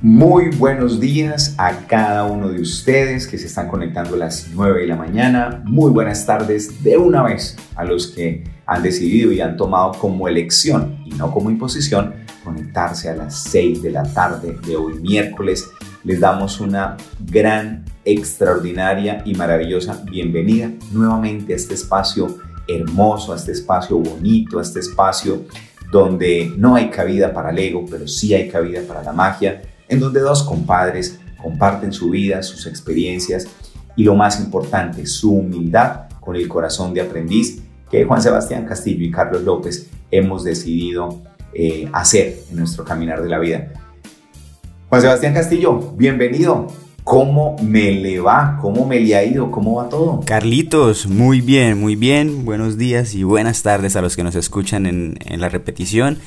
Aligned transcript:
Muy 0.00 0.50
buenos 0.50 1.00
días 1.00 1.56
a 1.58 1.76
cada 1.88 2.24
uno 2.24 2.50
de 2.50 2.60
ustedes 2.60 3.26
que 3.26 3.36
se 3.36 3.46
están 3.48 3.66
conectando 3.66 4.14
a 4.14 4.18
las 4.18 4.46
9 4.54 4.82
de 4.82 4.86
la 4.86 4.94
mañana. 4.94 5.60
Muy 5.64 5.90
buenas 5.90 6.24
tardes 6.24 6.84
de 6.84 6.96
una 6.96 7.24
vez 7.24 7.56
a 7.74 7.82
los 7.82 8.06
que 8.06 8.44
han 8.64 8.84
decidido 8.84 9.32
y 9.32 9.40
han 9.40 9.56
tomado 9.56 9.90
como 9.94 10.28
elección 10.28 11.02
y 11.04 11.10
no 11.10 11.32
como 11.32 11.50
imposición 11.50 12.14
conectarse 12.44 13.08
a 13.08 13.16
las 13.16 13.42
6 13.50 13.82
de 13.82 13.90
la 13.90 14.04
tarde 14.04 14.56
de 14.64 14.76
hoy 14.76 15.00
miércoles. 15.00 15.68
Les 16.04 16.20
damos 16.20 16.60
una 16.60 16.96
gran, 17.18 17.84
extraordinaria 18.04 19.22
y 19.24 19.34
maravillosa 19.34 20.04
bienvenida 20.08 20.70
nuevamente 20.92 21.54
a 21.54 21.56
este 21.56 21.74
espacio 21.74 22.38
hermoso, 22.68 23.32
a 23.32 23.36
este 23.36 23.50
espacio 23.50 23.98
bonito, 23.98 24.60
a 24.60 24.62
este 24.62 24.78
espacio 24.78 25.42
donde 25.90 26.52
no 26.56 26.76
hay 26.76 26.88
cabida 26.88 27.32
para 27.32 27.50
el 27.50 27.58
ego, 27.58 27.84
pero 27.90 28.06
sí 28.06 28.32
hay 28.32 28.48
cabida 28.48 28.82
para 28.86 29.02
la 29.02 29.12
magia 29.12 29.60
en 29.88 30.00
donde 30.00 30.20
dos 30.20 30.42
compadres 30.42 31.18
comparten 31.40 31.92
su 31.92 32.10
vida, 32.10 32.42
sus 32.42 32.66
experiencias 32.66 33.46
y 33.96 34.04
lo 34.04 34.14
más 34.14 34.40
importante, 34.40 35.06
su 35.06 35.32
humildad 35.32 36.08
con 36.20 36.36
el 36.36 36.48
corazón 36.48 36.94
de 36.94 37.00
aprendiz 37.00 37.62
que 37.90 38.04
Juan 38.04 38.20
Sebastián 38.20 38.66
Castillo 38.66 39.04
y 39.04 39.10
Carlos 39.10 39.42
López 39.42 39.88
hemos 40.10 40.44
decidido 40.44 41.22
eh, 41.54 41.88
hacer 41.92 42.40
en 42.50 42.58
nuestro 42.58 42.84
caminar 42.84 43.22
de 43.22 43.28
la 43.28 43.38
vida. 43.38 43.72
Juan 44.88 45.00
Sebastián 45.00 45.34
Castillo, 45.34 45.94
bienvenido. 45.96 46.66
¿Cómo 47.02 47.56
me 47.62 47.92
le 47.92 48.20
va? 48.20 48.58
¿Cómo 48.60 48.86
me 48.86 49.00
le 49.00 49.16
ha 49.16 49.24
ido? 49.24 49.50
¿Cómo 49.50 49.76
va 49.76 49.88
todo? 49.88 50.20
Carlitos, 50.26 51.06
muy 51.06 51.40
bien, 51.40 51.80
muy 51.80 51.96
bien. 51.96 52.44
Buenos 52.44 52.76
días 52.76 53.14
y 53.14 53.22
buenas 53.22 53.62
tardes 53.62 53.96
a 53.96 54.02
los 54.02 54.14
que 54.14 54.22
nos 54.22 54.34
escuchan 54.34 54.84
en, 54.84 55.18
en 55.24 55.40
la 55.40 55.48
repetición. 55.48 56.18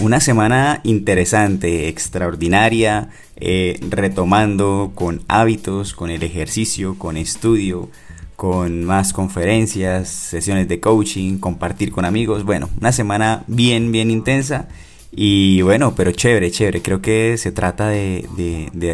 Una 0.00 0.20
semana 0.20 0.80
interesante, 0.84 1.88
extraordinaria, 1.88 3.08
eh, 3.34 3.80
retomando 3.90 4.92
con 4.94 5.22
hábitos, 5.26 5.92
con 5.92 6.10
el 6.10 6.22
ejercicio, 6.22 6.96
con 6.96 7.16
estudio, 7.16 7.90
con 8.36 8.84
más 8.84 9.12
conferencias, 9.12 10.08
sesiones 10.08 10.68
de 10.68 10.78
coaching, 10.78 11.38
compartir 11.38 11.90
con 11.90 12.04
amigos. 12.04 12.44
Bueno, 12.44 12.70
una 12.80 12.92
semana 12.92 13.42
bien, 13.48 13.90
bien 13.90 14.12
intensa 14.12 14.68
y 15.10 15.62
bueno, 15.62 15.96
pero 15.96 16.12
chévere, 16.12 16.52
chévere. 16.52 16.80
Creo 16.80 17.02
que 17.02 17.36
se 17.36 17.50
trata 17.50 17.88
de, 17.88 18.24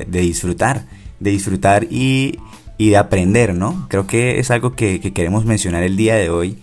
disfrutar, 0.09 0.87
de 1.21 1.31
disfrutar 1.31 1.87
y, 1.91 2.39
de 2.79 2.97
aprender, 2.97 3.55
¿no? 3.55 3.89
Creo 3.91 4.07
que 4.07 4.39
es 4.39 4.51
algo 4.51 4.75
que 4.75 5.01
queremos 5.13 5.45
mencionar 5.45 5.83
el 5.83 5.99
día 5.99 6.15
de 6.15 6.31
hoy 6.31 6.57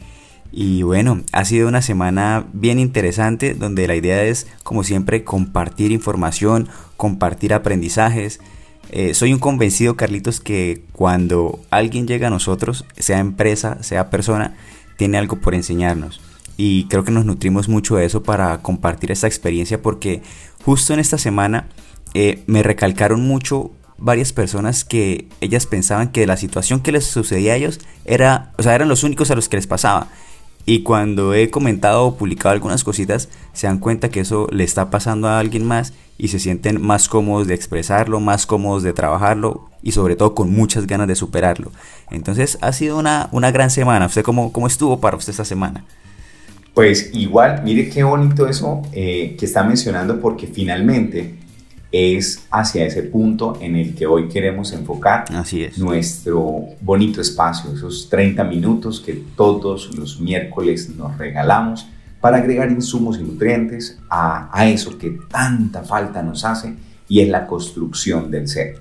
y 0.52 0.84
bueno, 0.84 1.22
ha 1.32 1.46
sido 1.46 1.68
una 1.68 1.82
semana 1.82 2.46
bien 2.52 2.78
interesante 2.78 3.54
donde 3.54 3.88
la 3.88 3.96
idea 3.96 4.24
es, 4.24 4.48
como 4.64 4.84
siempre, 4.84 5.24
compartir 5.24 5.92
información, 5.92 6.68
compartir 6.98 7.54
aprendizajes. 7.54 8.42
Eh, 8.90 9.14
soy 9.14 9.32
un 9.32 9.40
convencido, 9.40 9.96
Carlitos, 9.96 10.42
que 10.42 10.84
cuando 10.92 11.62
alguien 11.70 12.06
llega 12.06 12.28
a 12.28 12.32
nosotros, 12.32 12.86
sea 12.98 13.20
empresa, 13.20 13.82
sea 13.82 14.10
persona, 14.10 14.56
tiene 14.98 15.18
algo 15.18 15.38
por 15.40 15.56
enseñarnos. 15.56 16.20
Y 16.58 16.86
creo 16.90 17.06
que 17.06 17.12
nos 17.12 17.26
nutrimos 17.26 17.70
mucho 17.70 17.96
de 17.96 18.06
eso 18.06 18.22
para 18.22 18.62
compartir 18.62 19.12
esta 19.12 19.28
experiencia 19.28 19.82
porque 19.82 20.22
justo 20.66 20.94
en 20.94 21.00
esta 21.00 21.18
semana 21.18 21.70
eh, 22.14 22.44
me 22.46 22.62
recalcaron 22.62 23.26
mucho 23.26 23.72
varias 23.98 24.34
personas 24.34 24.84
que 24.84 25.30
ellas 25.40 25.66
pensaban 25.66 26.12
que 26.12 26.28
la 26.28 26.36
situación 26.36 26.82
que 26.82 26.92
les 26.92 27.06
sucedía 27.06 27.54
a 27.54 27.56
ellos 27.56 27.80
era, 28.04 28.52
o 28.58 28.64
sea, 28.64 28.76
eran 28.76 28.90
los 28.90 29.04
únicos 29.04 29.32
a 29.32 29.36
los 29.36 29.48
que 29.48 29.58
les 29.58 29.68
pasaba. 29.68 30.10
Y 30.66 30.84
cuando 30.84 31.34
he 31.34 31.50
comentado 31.50 32.06
o 32.06 32.16
publicado 32.16 32.54
algunas 32.54 32.84
cositas, 32.84 33.30
se 33.54 33.68
dan 33.68 33.80
cuenta 33.80 34.10
que 34.10 34.20
eso 34.20 34.48
le 34.52 34.64
está 34.64 34.90
pasando 34.90 35.28
a 35.28 35.40
alguien 35.40 35.66
más 35.66 35.94
y 36.18 36.28
se 36.28 36.40
sienten 36.40 36.82
más 36.82 37.10
cómodos 37.10 37.48
de 37.48 37.56
expresarlo, 37.56 38.20
más 38.20 38.46
cómodos 38.46 38.84
de 38.84 38.94
trabajarlo 38.94 39.70
y 39.82 39.92
sobre 39.94 40.16
todo 40.16 40.36
con 40.36 40.52
muchas 40.52 40.86
ganas 40.86 41.08
de 41.08 41.16
superarlo. 41.16 41.72
Entonces 42.12 42.58
ha 42.62 42.72
sido 42.74 42.98
una, 42.98 43.30
una 43.32 43.52
gran 43.52 43.72
semana. 43.72 44.06
¿Usted 44.06 44.24
cómo, 44.24 44.52
cómo 44.52 44.68
estuvo 44.68 45.00
para 45.00 45.18
usted 45.18 45.32
esta 45.32 45.46
semana? 45.46 45.84
Pues 46.74 47.10
igual, 47.14 47.64
mire 47.64 47.90
qué 47.90 48.04
bonito 48.04 48.48
eso 48.48 48.82
eh, 48.94 49.36
que 49.38 49.46
está 49.46 49.64
mencionando 49.64 50.22
porque 50.22 50.48
finalmente 50.48 51.36
es 51.92 52.46
hacia 52.52 52.86
ese 52.86 53.04
punto 53.04 53.58
en 53.62 53.76
el 53.76 53.96
que 53.96 54.06
hoy 54.06 54.30
queremos 54.30 54.72
enfocar 54.72 55.26
Así 55.34 55.64
es. 55.64 55.78
nuestro 55.78 56.68
bonito 56.80 57.20
espacio, 57.20 57.74
esos 57.74 58.08
30 58.10 58.44
minutos 58.46 59.02
que 59.02 59.22
todos 59.36 59.94
los 59.96 60.20
miércoles 60.20 60.90
nos 60.96 61.18
regalamos 61.18 61.88
para 62.22 62.38
agregar 62.38 62.72
insumos 62.72 63.20
y 63.20 63.24
nutrientes 63.24 64.00
a, 64.10 64.50
a 64.58 64.70
eso 64.70 64.98
que 64.98 65.20
tanta 65.30 65.84
falta 65.84 66.24
nos 66.24 66.46
hace 66.46 66.76
y 67.10 67.20
es 67.20 67.28
la 67.28 67.46
construcción 67.46 68.32
del 68.32 68.48
ser. 68.48 68.80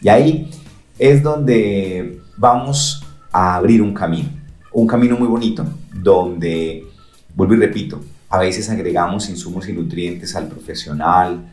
Y 0.00 0.08
ahí 0.08 0.50
es 0.98 1.22
donde 1.22 2.20
vamos 2.36 3.04
a 3.32 3.56
abrir 3.56 3.82
un 3.82 3.92
camino, 3.92 4.30
un 4.72 4.86
camino 4.86 5.18
muy 5.18 5.28
bonito, 5.28 5.64
donde, 5.92 6.86
vuelvo 7.34 7.54
y 7.54 7.58
repito, 7.58 8.00
a 8.30 8.38
veces 8.38 8.70
agregamos 8.70 9.28
insumos 9.28 9.68
y 9.68 9.72
nutrientes 9.72 10.34
al 10.36 10.48
profesional, 10.48 11.44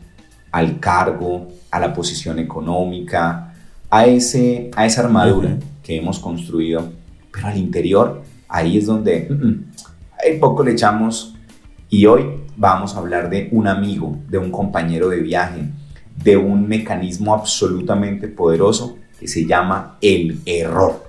al 0.54 0.78
cargo, 0.78 1.48
a 1.72 1.80
la 1.80 1.92
posición 1.92 2.38
económica, 2.38 3.52
a, 3.90 4.06
ese, 4.06 4.70
a 4.76 4.86
esa 4.86 5.02
armadura 5.02 5.56
que 5.82 5.96
hemos 5.96 6.20
construido, 6.20 6.92
pero 7.32 7.48
al 7.48 7.58
interior, 7.58 8.22
ahí 8.48 8.78
es 8.78 8.86
donde 8.86 9.26
mm, 9.28 9.34
mm, 9.34 10.40
poco 10.40 10.62
le 10.62 10.70
echamos. 10.70 11.34
Y 11.90 12.06
hoy 12.06 12.26
vamos 12.56 12.94
a 12.94 12.98
hablar 12.98 13.30
de 13.30 13.48
un 13.50 13.66
amigo, 13.66 14.16
de 14.28 14.38
un 14.38 14.52
compañero 14.52 15.08
de 15.08 15.18
viaje, 15.18 15.70
de 16.22 16.36
un 16.36 16.68
mecanismo 16.68 17.34
absolutamente 17.34 18.28
poderoso 18.28 18.96
que 19.18 19.26
se 19.26 19.46
llama 19.46 19.98
el 20.00 20.38
error. 20.46 21.02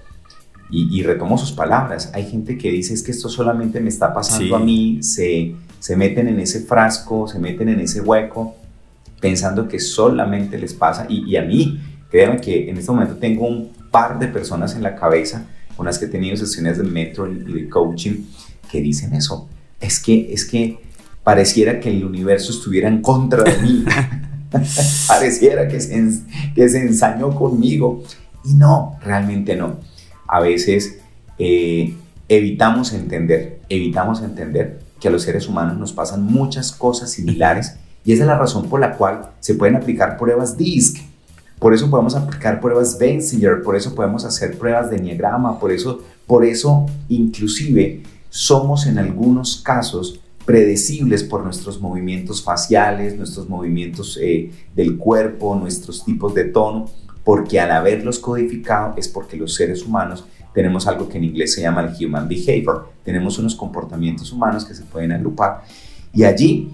Y, 0.72 1.04
retomo 1.04 1.38
sus 1.38 1.52
palabras, 1.52 2.12
hay 2.16 2.26
gente 2.26 2.58
que 2.58 2.72
dice 2.72 2.96
es 2.96 3.04
que 3.04 3.12
esto 3.12 3.30
solamente 3.30 3.80
me 3.80 3.90
está 3.90 4.12
pasando 4.12 4.56
a 4.56 4.60
mí, 4.60 4.98
se, 5.04 5.56
se 5.80 5.96
meten 5.96 6.28
en 6.28 6.40
ese 6.40 6.62
frasco, 6.62 7.28
se 7.28 7.38
meten 7.38 7.70
en 7.70 7.82
ese 7.82 8.02
hueco 8.02 8.56
pensando 9.26 9.68
que 9.68 9.80
solamente 9.80 10.56
les 10.56 10.76
pasa, 10.76 11.08
y, 11.10 11.36
a 11.36 11.42
mí, 11.42 11.82
créanme 12.12 12.40
que 12.40 12.70
en 12.70 12.78
este 12.78 12.92
momento 12.92 13.16
tengo 13.16 13.48
un 13.48 13.72
par 13.90 14.20
de 14.20 14.28
personas 14.28 14.76
en 14.76 14.84
la 14.84 14.96
cabeza 14.96 15.48
con 15.76 15.88
las 15.88 15.98
que 15.98 16.06
he 16.06 16.08
tenido 16.10 16.38
sesiones 16.38 16.78
de 16.78 16.84
metro 16.84 17.26
y 17.28 17.34
de 17.34 17.68
coaching 17.68 18.24
que 18.70 18.82
dicen 18.82 19.16
eso. 19.16 19.50
Es 19.82 20.00
que, 20.00 20.32
es 20.32 20.46
que 20.46 20.78
pareciera 21.24 21.80
que 21.80 21.90
el 21.90 22.06
universo 22.06 22.52
estuviera 22.52 22.88
en 22.88 23.02
contra 23.02 23.42
de 23.42 23.58
mí. 23.64 23.84
pareciera 25.08 25.68
que 25.68 25.82
se, 25.82 25.96
ensañó 26.56 27.34
conmigo. 27.34 28.04
Y 28.44 28.54
no, 28.54 29.00
realmente 29.04 29.56
no. 29.56 29.80
A 30.28 30.40
veces 30.40 31.00
eh, 31.40 31.96
evitamos 32.30 32.94
entender, 32.94 33.60
evitamos 33.70 34.22
entender 34.22 34.82
que 35.00 35.08
a 35.08 35.12
los 35.12 35.24
seres 35.24 35.48
humanos 35.48 35.80
nos 35.80 35.94
pasan 35.94 36.24
muchas 36.24 36.72
cosas 36.72 37.12
similares 37.12 37.80
y 38.06 38.14
esa 38.14 38.24
es 38.24 38.28
la 38.28 38.38
razón 38.38 38.70
por 38.70 38.80
la 38.80 38.96
cual 38.96 39.32
se 39.40 39.56
pueden 39.56 39.76
aplicar 39.76 40.16
pruebas 40.18 40.56
DISC. 40.56 41.00
Por 41.60 41.74
eso 41.74 41.90
podemos 41.90 42.16
aplicar 42.16 42.62
pruebas 42.62 42.98
Benzinger, 43.00 43.64
por 43.64 43.76
eso 43.76 43.96
podemos 43.96 44.24
hacer 44.24 44.58
pruebas 44.58 44.92
de 44.92 44.98
Enneagrama, 44.98 45.60
por 45.60 45.72
eso, 45.72 46.04
por 46.28 46.46
eso 46.46 46.86
inclusive 47.10 48.04
somos 48.30 48.86
en 48.86 49.00
algunos 49.00 49.62
casos 49.62 50.20
predecibles 50.46 51.24
por 51.24 51.44
nuestros 51.44 51.82
movimientos 51.82 52.44
faciales, 52.44 53.18
nuestros 53.18 53.50
movimientos 53.50 54.20
eh, 54.22 54.52
del 54.76 54.98
cuerpo, 54.98 55.56
nuestros 55.56 56.06
tipos 56.06 56.36
de 56.36 56.46
tono, 56.46 56.86
porque 57.24 57.60
al 57.60 57.72
haberlos 57.72 58.20
codificado 58.20 58.94
es 58.98 59.08
porque 59.08 59.38
los 59.38 59.56
seres 59.56 59.84
humanos 59.84 60.26
tenemos 60.54 60.86
algo 60.86 61.10
que 61.10 61.18
en 61.18 61.24
inglés 61.24 61.56
se 61.56 61.62
llama 61.62 61.82
el 61.82 62.06
human 62.06 62.28
behavior, 62.28 62.90
tenemos 63.04 63.40
unos 63.40 63.56
comportamientos 63.56 64.32
humanos 64.32 64.64
que 64.64 64.76
se 64.76 64.84
pueden 64.84 65.12
agrupar 65.12 65.64
y 66.14 66.24
allí 66.24 66.72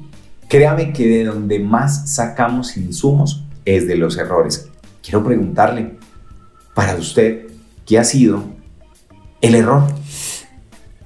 Créame 0.51 0.92
que 0.92 1.07
de 1.07 1.24
donde 1.24 1.59
más 1.59 2.13
sacamos 2.13 2.75
insumos 2.75 3.45
es 3.63 3.88
de 3.88 3.95
los 3.95 4.18
errores. 4.18 4.68
Quiero 5.01 5.24
preguntarle, 5.24 5.94
para 6.74 6.95
usted, 6.95 7.48
¿qué 7.86 7.98
ha 7.98 8.03
sido 8.03 8.44
el 9.39 9.56
error? 9.56 9.88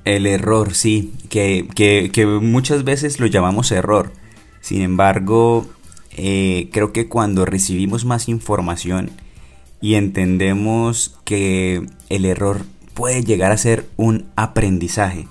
El 0.04 0.26
error, 0.26 0.74
sí, 0.74 1.14
que, 1.30 2.40
muchas 2.42 2.86
veces 2.86 3.20
lo 3.20 3.28
llamamos 3.28 3.72
error. 3.72 4.12
Sin 4.62 4.82
embargo, 4.82 5.68
eh, 6.18 6.70
creo 6.74 6.92
que 6.92 7.08
cuando 7.08 7.46
recibimos 7.46 8.04
más 8.04 8.28
información 8.28 9.12
y 9.80 9.94
entendemos 9.94 11.20
que 11.24 11.88
el 12.10 12.26
error 12.26 12.66
puede 12.96 13.24
llegar 13.24 13.52
a 13.52 13.58
ser 13.58 13.86
un 13.96 14.26
aprendizaje. 14.36 15.28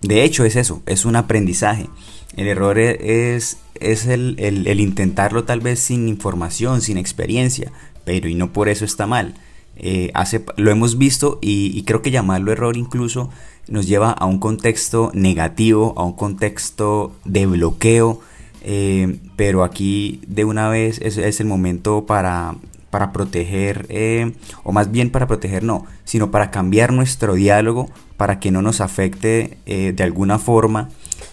De 0.00 0.24
hecho 0.24 0.46
es 0.46 0.56
eso, 0.56 0.82
es 0.86 1.04
un 1.04 1.16
aprendizaje. 1.16 1.90
El 2.36 2.48
error 2.48 2.78
e-, 2.78 3.34
es, 3.34 3.58
es 3.80 4.06
el, 4.06 4.36
intentarlo 4.80 5.44
tal 5.44 5.60
vez 5.60 5.80
sin 5.80 6.08
información, 6.08 6.80
sin 6.80 6.98
experiencia, 6.98 7.72
pero 8.04 8.28
y 8.28 8.34
no 8.34 8.52
por 8.52 8.68
eso 8.68 8.84
está 8.84 9.06
mal. 9.06 9.34
Eh, 9.76 10.10
hace, 10.14 10.44
lo 10.56 10.70
hemos 10.70 10.98
visto 10.98 11.38
y, 11.42 11.82
creo 11.82 12.00
que 12.00 12.12
llamarlo 12.12 12.52
error 12.52 12.76
incluso 12.76 13.30
nos 13.66 13.88
lleva 13.88 14.10
a 14.12 14.24
un 14.26 14.38
contexto 14.38 15.10
negativo, 15.14 15.94
a 15.96 16.04
un 16.04 16.12
contexto 16.12 17.16
de 17.24 17.46
bloqueo, 17.46 18.20
eh, 18.62 19.18
pero 19.36 19.64
aquí 19.64 20.20
de 20.28 20.44
una 20.44 20.68
vez 20.68 21.00
es, 21.02 21.16
es 21.16 21.40
el 21.40 21.46
momento 21.46 22.06
para, 22.06 22.54
para 22.90 23.10
proteger, 23.10 23.86
eh, 23.88 24.32
o 24.62 24.70
más 24.70 24.92
bien 24.92 25.10
para 25.10 25.26
proteger 25.26 25.64
no, 25.64 25.86
sino 26.04 26.30
para 26.30 26.50
cambiar 26.50 26.92
nuestro 26.92 27.34
diálogo 27.34 27.90
para 28.16 28.38
que 28.38 28.52
no 28.52 28.62
nos 28.62 28.80
afecte 28.80 29.58
de 29.66 30.02
alguna 30.04 30.38
forma 30.38 30.90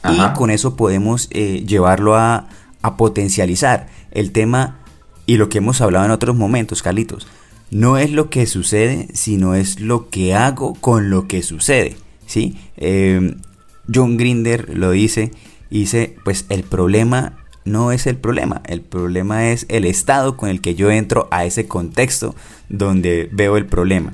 y 0.10 0.34
con 0.36 0.50
eso 0.50 0.76
podemos 0.76 1.28
eh, 1.32 1.64
llevarlo 1.66 2.16
a, 2.16 2.48
potencializar 2.98 3.88
el 4.10 4.32
tema 4.32 4.80
y 5.28 5.38
lo 5.38 5.50
que 5.50 5.60
hemos 5.60 5.82
hablado 5.82 6.06
en 6.06 6.12
otros 6.12 6.36
momentos, 6.36 6.82
Carlitos. 6.82 7.28
No 7.70 7.98
es 7.98 8.12
lo 8.12 8.32
que 8.32 8.48
sucede, 8.48 9.08
sino 9.14 9.54
es 9.54 9.80
lo 9.80 10.10
que 10.10 10.34
hago 10.34 10.74
con 10.74 11.12
lo 11.12 11.28
que 11.28 11.44
sucede. 11.44 11.96
¿sí? 12.26 12.58
Em, 12.78 13.36
John 13.94 14.18
Grinder 14.18 14.76
lo 14.76 14.92
dice, 14.92 15.32
dice, 15.70 16.16
pues 16.24 16.46
el 16.50 16.64
problema 16.64 17.38
no 17.66 17.92
es 17.92 18.08
el 18.08 18.18
problema, 18.18 18.62
el 18.66 18.82
problema 18.82 19.50
es 19.50 19.66
el 19.70 19.86
estado 19.86 20.38
con 20.38 20.50
el 20.50 20.62
que 20.62 20.76
yo 20.76 20.90
entro 20.90 21.28
a 21.32 21.46
ese 21.46 21.68
contexto 21.68 22.36
donde 22.70 23.30
veo 23.32 23.58
el 23.58 23.68
problema. 23.68 24.14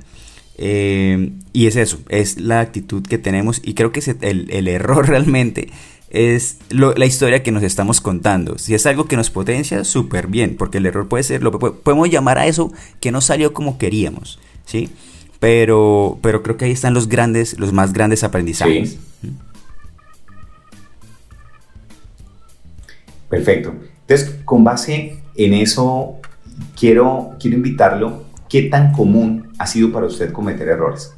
Eh, 0.59 1.33
y 1.53 1.67
es 1.67 1.75
eso, 1.75 1.99
es 2.09 2.39
la 2.39 2.61
actitud 2.61 3.03
que 3.03 3.19
tenemos 3.19 3.61
y 3.63 3.75
creo 3.75 3.91
que 3.91 4.01
el, 4.21 4.67
error 4.67 5.07
realmente 5.07 5.69
es 6.09 6.57
la 6.69 7.05
historia 7.05 7.43
que 7.43 7.51
nos 7.51 7.63
estamos 7.63 8.01
contando. 8.01 8.57
Si 8.57 8.73
es 8.73 8.85
algo 8.85 9.05
que 9.05 9.17
nos 9.17 9.29
potencia, 9.29 9.83
súper 9.83 10.27
bien, 10.27 10.55
porque 10.57 10.79
el 10.79 10.85
error 10.85 11.07
puede 11.07 11.23
ser, 11.23 11.43
lo 11.43 11.51
podemos 11.51 12.09
llamar 12.09 12.37
a 12.39 12.47
eso 12.47 12.71
que 13.01 13.11
no 13.11 13.21
salió 13.21 13.53
como 13.53 13.77
queríamos, 13.77 14.39
¿sí? 14.65 14.89
Pero, 15.39 16.17
pero 16.21 16.41
creo 16.41 16.57
que 16.57 16.65
ahí 16.65 16.71
están 16.71 16.93
los 16.93 17.07
grandes, 17.07 17.59
los 17.59 17.71
más 17.71 17.93
grandes 17.93 18.23
aprendizajes. 18.23 18.97
Perfecto. 23.29 23.75
Entonces, 24.01 24.35
con 24.45 24.63
base 24.63 25.19
en 25.35 25.53
eso, 25.53 26.15
quiero, 26.75 27.35
quiero 27.39 27.57
invitarlo 27.57 28.25
¿qué 28.49 28.63
tan 28.63 28.91
común 28.91 29.46
ha 29.57 29.67
sido 29.67 29.91
para 29.91 30.05
usted 30.05 30.31
cometer 30.31 30.67
errores? 30.67 31.13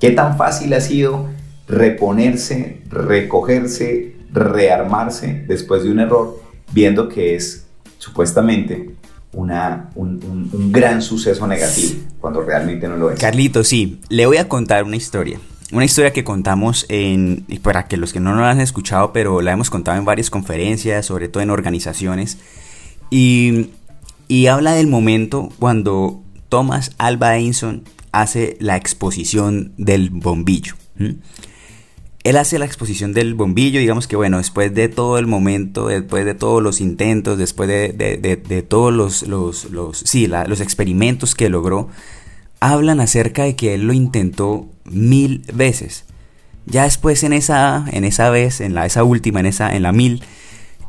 ¿Qué 0.00 0.10
tan 0.10 0.36
fácil 0.36 0.72
ha 0.74 0.80
sido 0.80 1.28
reponerse, 1.66 2.82
recogerse, 2.88 4.16
rearmarse 4.32 5.44
después 5.46 5.82
de 5.82 5.90
un 5.90 6.00
error, 6.00 6.40
viendo 6.72 7.08
que 7.08 7.34
es 7.34 7.66
supuestamente 7.98 8.90
una, 9.32 9.90
un, 9.94 10.72
gran 10.72 11.02
suceso 11.02 11.46
negativo, 11.46 12.02
cuando 12.20 12.42
realmente 12.42 12.88
no 12.88 12.96
lo 12.96 13.10
es? 13.10 13.18
Carlito, 13.18 13.64
sí, 13.64 14.00
le 14.08 14.26
voy 14.26 14.38
a 14.38 14.48
contar 14.48 14.84
una 14.84 14.96
historia. 14.96 15.40
Una 15.70 15.84
historia 15.84 16.14
que 16.14 16.24
contamos 16.24 16.86
en, 16.88 17.44
para 17.62 17.88
que 17.88 17.98
los 17.98 18.14
que 18.14 18.20
no 18.20 18.34
nos 18.34 18.44
han 18.44 18.60
escuchado, 18.60 19.12
pero 19.12 19.42
la 19.42 19.52
hemos 19.52 19.68
contado 19.68 19.98
en 19.98 20.06
varias 20.06 20.30
conferencias, 20.30 21.04
sobre 21.04 21.28
todo 21.28 21.42
en 21.42 21.50
organizaciones, 21.50 22.38
y, 23.10 23.70
y 24.28 24.46
habla 24.46 24.72
del 24.72 24.86
momento 24.86 25.50
cuando 25.58 26.22
Thomas 26.48 26.92
Alba 26.98 27.36
Edison 27.36 27.84
hace 28.12 28.56
la 28.60 28.76
exposición 28.76 29.72
del 29.76 30.10
bombillo. 30.10 30.74
Él 32.24 32.36
hace 32.36 32.58
la 32.58 32.64
exposición 32.64 33.12
del 33.12 33.34
bombillo, 33.34 33.80
digamos 33.80 34.06
que 34.06 34.16
bueno, 34.16 34.38
después 34.38 34.74
de 34.74 34.88
todo 34.88 35.18
el 35.18 35.26
momento, 35.26 35.88
después 35.88 36.24
de 36.24 36.34
todos 36.34 36.62
los 36.62 36.80
intentos, 36.80 37.38
después 37.38 37.68
de, 37.68 38.66
todos 38.68 38.92
los, 38.92 39.22
los, 39.28 39.70
los 39.70 40.60
experimentos 40.60 41.34
que 41.34 41.48
logró, 41.48 41.88
hablan 42.60 43.00
acerca 43.00 43.44
de 43.44 43.56
que 43.56 43.74
él 43.74 43.86
lo 43.86 43.92
intentó 43.92 44.68
mil 44.84 45.44
veces. 45.52 46.04
Ya 46.66 46.84
después 46.84 47.22
en 47.24 47.32
esa, 47.32 47.86
en 47.92 48.04
esa 48.04 48.28
vez, 48.30 48.60
en 48.60 48.74
la, 48.74 48.84
esa 48.84 49.04
última, 49.04 49.40
en, 49.40 49.46
esa, 49.46 49.74
en 49.74 49.82
la 49.82 49.92
mil, 49.92 50.22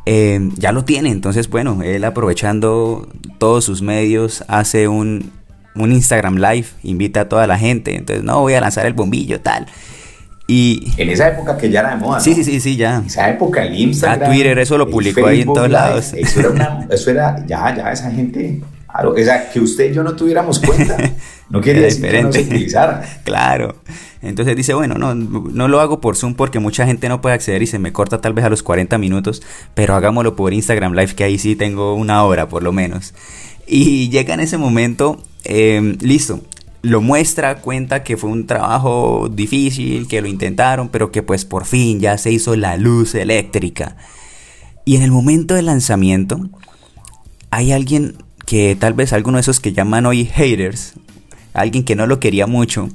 eh, 0.06 0.50
ya 0.58 0.72
lo 0.72 0.84
tiene. 0.84 1.10
Entonces, 1.10 1.50
bueno, 1.50 1.82
él 1.84 2.04
aprovechando 2.04 3.08
todos 3.38 3.64
sus 3.64 3.82
medios, 3.82 4.44
hace 4.50 4.90
un, 4.90 5.32
un 5.84 5.92
Instagram 5.92 6.38
Live, 6.38 6.68
invita 6.84 7.22
a 7.22 7.30
toda 7.30 7.48
la 7.48 7.58
gente, 7.58 7.96
entonces 7.96 8.24
no 8.24 8.42
voy 8.42 8.54
a 8.54 8.62
lanzar 8.62 8.86
el 8.86 8.94
bombillo, 8.94 9.40
tal. 9.42 9.68
Y 10.48 10.92
en 10.98 11.10
esa 11.10 11.28
época 11.28 11.58
que 11.58 11.70
ya 11.70 11.82
era 11.82 11.92
de 11.92 11.98
moda. 11.98 12.20
Sí, 12.20 12.34
sí, 12.34 12.44
sí, 12.44 12.60
sí, 12.60 12.76
ya. 12.76 12.98
En 12.98 13.06
esa 13.06 13.30
época 13.30 13.64
el 13.64 13.76
Instagram. 13.76 14.22
Ya 14.22 14.26
Twitter 14.28 14.58
eso 14.58 14.80
lo 14.80 14.90
publicó 14.90 15.28
ahí 15.28 15.42
en 15.42 15.54
todos 15.54 15.70
lados. 15.70 16.12
Eso 16.14 16.40
era, 16.40 16.50
una, 16.50 16.88
eso 16.90 17.12
era, 17.12 17.46
ya, 17.46 17.76
ya 17.76 17.92
esa 17.92 18.10
gente. 18.10 18.60
Claro, 18.92 19.12
o 19.12 19.18
sea, 19.18 19.48
que 19.52 19.60
usted 19.60 19.92
y 19.92 19.94
yo 19.94 20.02
no 20.02 20.16
tuviéramos 20.16 20.60
cuenta. 20.60 20.98
No 21.50 21.62
quiere 21.62 21.82
decir 21.82 22.08
que 22.08 22.22
no 22.22 22.32
se 22.32 22.42
utilizara. 22.42 23.04
claro. 23.24 23.76
Entonces 24.22 24.56
dice, 24.56 24.76
bueno, 24.76 24.96
no, 24.96 25.16
no 25.16 25.68
lo 25.68 25.80
hago 25.80 26.00
por 26.00 26.16
Zoom 26.16 26.36
porque 26.36 26.60
mucha 26.60 26.86
gente 26.86 27.10
no 27.10 27.22
puede 27.22 27.34
acceder 27.34 27.64
y 27.64 27.66
se 27.66 27.80
me 27.80 27.92
corta 27.92 28.22
tal 28.22 28.34
vez 28.34 28.46
a 28.46 28.50
los 28.50 28.62
40 28.62 29.00
minutos, 29.00 29.42
pero 29.74 29.96
hagámoslo 29.96 30.36
por 30.36 30.54
Instagram 30.54 30.94
Live 30.94 31.16
que 31.16 31.24
ahí 31.24 31.40
sí 31.40 31.56
tengo 31.56 31.96
una 31.96 32.24
hora 32.24 32.50
por 32.50 32.62
lo 32.62 32.72
menos. 32.72 33.16
Y 33.72 34.10
llega 34.10 34.34
en 34.34 34.40
ese 34.40 34.58
momento 34.58 35.24
Em, 35.44 35.98
listo, 36.02 36.42
lo 36.82 37.02
muestra, 37.02 37.62
cuenta 37.62 38.04
que 38.04 38.18
fue 38.18 38.30
un 38.30 38.46
trabajo 38.46 39.30
difícil, 39.32 40.08
que 40.08 40.22
lo 40.22 40.28
intentaron, 40.28 40.90
pero 40.90 41.12
que 41.12 41.24
pues 41.24 41.46
por 41.46 41.66
fin 41.66 42.00
ya 42.00 42.18
se 42.18 42.32
hizo 42.32 42.56
la 42.56 42.78
luz 42.78 43.16
eléctrica. 43.16 43.96
Y 44.86 44.96
en 44.96 45.04
el 45.04 45.12
momento 45.12 45.56
del 45.56 45.68
lanzamiento, 45.68 46.50
hay 47.52 47.72
alguien 47.72 48.16
que 48.46 48.76
tal 48.76 48.94
vez 48.94 49.14
alguno 49.14 49.38
de 49.38 49.42
esos 49.42 49.60
que 49.60 49.74
llaman 49.74 50.06
hoy 50.06 50.26
haters, 50.26 50.94
alguien 51.54 51.84
que 51.84 51.96
no 51.96 52.08
lo 52.08 52.20
quería 52.20 52.48
mucho, 52.48 52.90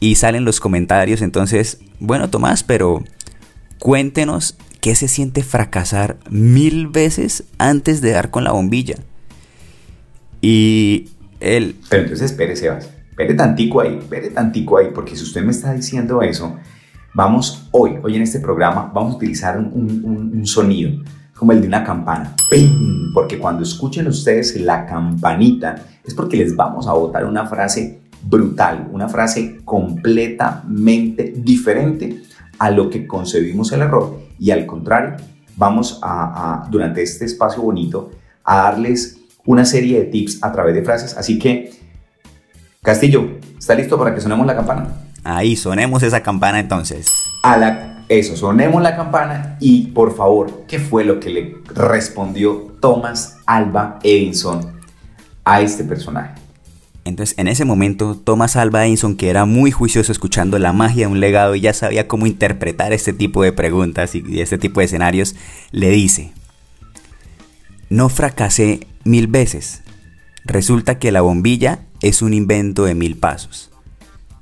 y 0.00 0.16
salen 0.16 0.44
los 0.44 0.60
comentarios, 0.60 1.22
entonces, 1.22 1.78
bueno 2.00 2.28
Tomás, 2.28 2.62
pero 2.62 3.02
cuéntenos 3.78 4.56
qué 4.80 4.94
se 4.94 5.08
siente 5.08 5.42
fracasar 5.42 6.18
mil 6.28 6.88
veces 6.88 7.44
antes 7.58 8.00
de 8.00 8.10
dar 8.10 8.30
con 8.30 8.44
la 8.44 8.52
bombilla. 8.52 8.96
Y 10.46 11.08
pero 11.38 12.02
entonces 12.02 12.32
espere, 12.32 12.54
Sebas, 12.54 12.90
espere 13.08 13.32
tantico 13.32 13.80
ahí, 13.80 13.96
espere 13.96 14.28
tantico 14.28 14.76
ahí, 14.76 14.88
porque 14.94 15.16
si 15.16 15.22
usted 15.22 15.42
me 15.42 15.52
está 15.52 15.72
diciendo 15.72 16.20
eso, 16.20 16.58
vamos 17.14 17.68
hoy, 17.70 17.92
hoy 18.02 18.16
en 18.16 18.22
este 18.22 18.40
programa, 18.40 18.90
vamos 18.94 19.14
a 19.14 19.16
utilizar 19.16 19.58
un, 19.58 20.42
sonido 20.44 21.02
como 21.34 21.52
el 21.52 21.62
de 21.62 21.66
una 21.66 21.82
campana. 21.82 22.36
¡Ping! 22.50 23.14
Porque 23.14 23.38
cuando 23.38 23.62
escuchen 23.62 24.06
ustedes 24.06 24.60
la 24.60 24.84
campanita, 24.84 25.76
es 26.04 26.12
porque 26.12 26.36
les 26.36 26.54
vamos 26.54 26.86
a 26.88 26.92
botar 26.92 27.24
una 27.24 27.46
frase 27.46 28.00
brutal, 28.22 28.90
una 28.92 29.08
frase 29.08 29.62
completamente 29.64 31.32
diferente 31.38 32.20
a 32.58 32.70
lo 32.70 32.90
que 32.90 33.06
concebimos 33.06 33.72
el 33.72 33.80
error. 33.80 34.20
Y 34.38 34.50
al 34.50 34.66
contrario, 34.66 35.16
vamos 35.56 36.00
a 36.02 36.68
durante 36.70 37.02
este 37.02 37.24
espacio 37.24 37.62
bonito, 37.62 38.10
a 38.44 38.56
darles 38.56 39.23
una 39.46 39.64
serie 39.64 39.98
de 39.98 40.04
tips 40.06 40.42
a 40.42 40.52
través 40.52 40.74
de 40.74 40.82
frases. 40.82 41.16
Así 41.16 41.38
que, 41.38 41.72
Castillo, 42.82 43.38
¿está 43.58 43.74
listo 43.74 43.98
para 43.98 44.14
que 44.14 44.20
sonemos 44.20 44.46
la 44.46 44.56
campana? 44.56 44.88
Ahí, 45.22 45.56
sonemos 45.56 46.02
esa 46.02 46.22
campana 46.22 46.60
entonces. 46.60 47.06
A 47.42 47.56
la, 47.56 48.04
eso, 48.08 48.36
sonemos 48.36 48.82
la 48.82 48.96
campana 48.96 49.56
y 49.60 49.88
por 49.88 50.14
favor, 50.14 50.64
¿qué 50.68 50.78
fue 50.78 51.04
lo 51.04 51.20
que 51.20 51.30
le 51.30 51.56
respondió 51.74 52.76
Thomas 52.80 53.38
Alba 53.46 53.98
Edison 54.02 54.80
a 55.44 55.60
este 55.62 55.84
personaje? 55.84 56.34
Entonces, 57.06 57.38
en 57.38 57.48
ese 57.48 57.66
momento, 57.66 58.16
Thomas 58.16 58.56
Alba 58.56 58.86
Edison, 58.86 59.16
que 59.16 59.28
era 59.28 59.44
muy 59.44 59.70
juicioso 59.70 60.10
escuchando 60.10 60.58
la 60.58 60.72
magia 60.72 61.06
de 61.06 61.12
un 61.12 61.20
legado 61.20 61.54
y 61.54 61.60
ya 61.60 61.74
sabía 61.74 62.08
cómo 62.08 62.26
interpretar 62.26 62.94
este 62.94 63.12
tipo 63.12 63.42
de 63.42 63.52
preguntas 63.52 64.14
y 64.14 64.40
este 64.40 64.56
tipo 64.56 64.80
de 64.80 64.86
escenarios, 64.86 65.34
le 65.70 65.90
dice, 65.90 66.32
no 67.90 68.08
fracasé 68.08 68.86
mil 69.04 69.26
veces. 69.26 69.82
Resulta 70.44 70.98
que 70.98 71.12
la 71.12 71.22
bombilla 71.22 71.80
es 72.00 72.22
un 72.22 72.34
invento 72.34 72.84
de 72.84 72.94
mil 72.94 73.16
pasos. 73.16 73.70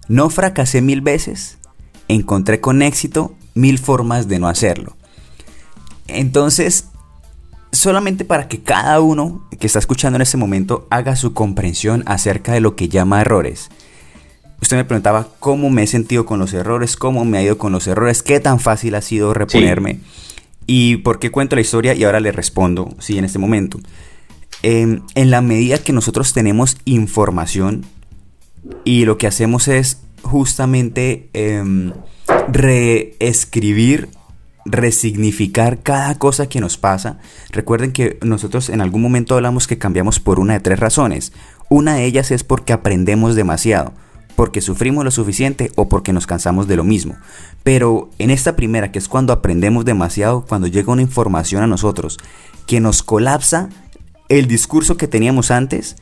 No 0.08 0.30
fracasé 0.30 0.82
mil 0.82 1.00
veces, 1.00 1.58
encontré 2.08 2.60
con 2.60 2.82
éxito 2.82 3.36
mil 3.54 3.78
formas 3.78 4.28
de 4.28 4.38
no 4.38 4.48
hacerlo. 4.48 4.96
Entonces, 6.08 6.86
solamente 7.70 8.24
para 8.24 8.48
que 8.48 8.62
cada 8.62 9.00
uno 9.00 9.46
que 9.58 9.66
está 9.66 9.78
escuchando 9.78 10.16
en 10.16 10.22
este 10.22 10.36
momento 10.36 10.86
haga 10.90 11.16
su 11.16 11.32
comprensión 11.32 12.02
acerca 12.06 12.52
de 12.52 12.60
lo 12.60 12.76
que 12.76 12.88
llama 12.88 13.20
errores. 13.20 13.70
Usted 14.60 14.76
me 14.76 14.84
preguntaba 14.84 15.28
cómo 15.40 15.70
me 15.70 15.82
he 15.82 15.86
sentido 15.86 16.24
con 16.24 16.38
los 16.38 16.52
errores, 16.52 16.96
cómo 16.96 17.24
me 17.24 17.38
ha 17.38 17.42
ido 17.42 17.58
con 17.58 17.72
los 17.72 17.86
errores, 17.86 18.22
qué 18.22 18.38
tan 18.38 18.60
fácil 18.60 18.94
ha 18.94 19.00
sido 19.00 19.34
reponerme. 19.34 20.00
¿Y 20.66 20.98
por 20.98 21.18
qué 21.18 21.30
cuento 21.30 21.56
la 21.56 21.62
historia? 21.62 21.94
Y 21.94 22.04
ahora 22.04 22.20
le 22.20 22.30
respondo, 22.30 22.94
sí, 23.00 23.18
en 23.18 23.24
este 23.24 23.40
momento. 23.40 23.80
Em, 24.62 25.02
en 25.16 25.30
la 25.30 25.40
medida 25.40 25.78
que 25.78 25.92
nosotros 25.92 26.32
tenemos 26.32 26.76
información 26.84 27.84
y 28.84 29.04
lo 29.04 29.18
que 29.18 29.26
hacemos 29.26 29.66
es 29.66 30.02
justamente 30.22 31.28
em, 31.32 31.92
reescribir, 32.48 34.08
resignificar 34.64 35.82
cada 35.82 36.16
cosa 36.18 36.48
que 36.48 36.60
nos 36.60 36.78
pasa. 36.78 37.18
Recuerden 37.50 37.92
que 37.92 38.18
nosotros 38.22 38.68
en 38.68 38.80
algún 38.80 39.02
momento 39.02 39.34
hablamos 39.34 39.66
que 39.66 39.78
cambiamos 39.78 40.20
por 40.20 40.38
una 40.38 40.52
de 40.54 40.60
tres 40.60 40.78
razones. 40.78 41.32
Una 41.68 41.96
de 41.96 42.04
ellas 42.04 42.30
es 42.30 42.44
porque 42.44 42.72
aprendemos 42.72 43.34
demasiado, 43.34 43.92
porque 44.36 44.60
sufrimos 44.60 45.04
lo 45.04 45.10
suficiente 45.10 45.72
o 45.74 45.88
porque 45.88 46.12
nos 46.12 46.28
cansamos 46.28 46.68
de 46.68 46.76
lo 46.76 46.84
mismo. 46.84 47.16
Pero 47.64 48.10
en 48.18 48.30
esta 48.30 48.54
primera, 48.54 48.92
que 48.92 49.00
es 49.00 49.08
cuando 49.08 49.32
aprendemos 49.32 49.84
demasiado, 49.84 50.46
cuando 50.46 50.68
llega 50.68 50.92
una 50.92 51.02
información 51.02 51.64
a 51.64 51.66
nosotros 51.66 52.18
que 52.66 52.78
nos 52.78 53.02
colapsa 53.02 53.68
el 54.38 54.46
discurso 54.46 54.96
que 54.96 55.08
teníamos 55.08 55.50
antes, 55.50 55.96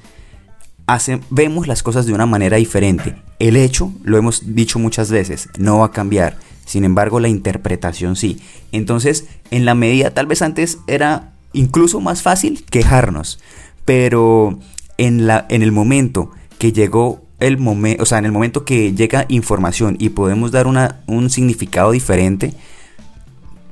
vemos 1.31 1.67
las 1.67 1.83
cosas 1.83 2.07
de 2.07 2.13
una 2.13 2.27
manera 2.27 2.59
diferente. 2.59 3.17
El 3.41 3.57
hecho, 3.57 3.93
lo 4.05 4.19
hemos 4.19 4.55
dicho 4.55 4.79
muchas 4.79 5.11
veces, 5.11 5.49
no 5.59 5.81
va 5.81 5.87
a 5.87 5.91
cambiar. 5.91 6.39
Sin 6.65 6.85
embargo, 6.85 7.19
la 7.19 7.29
interpretación 7.29 8.15
sí. 8.15 8.41
Entonces, 8.71 9.27
en 9.51 9.65
la 9.65 9.75
medida, 9.75 10.13
tal 10.13 10.27
vez 10.27 10.43
antes 10.43 10.79
era 10.87 11.33
incluso 11.53 12.01
más 12.01 12.23
fácil 12.23 12.65
quejarnos. 12.71 13.41
Pero 13.85 14.61
en, 14.97 15.29
el 15.49 15.73
momento 15.73 16.31
que 16.59 16.73
llegó 16.73 17.23
el 17.41 17.59
momento, 17.59 18.05
o 18.05 18.07
sea, 18.07 18.19
en 18.19 18.27
el 18.27 18.33
momento 18.33 18.65
que 18.65 18.95
llega 18.95 19.27
información 19.29 19.97
y 19.99 20.11
podemos 20.11 20.53
dar 20.53 20.69
un 20.69 21.31
significado 21.31 21.91
diferente, 21.91 22.55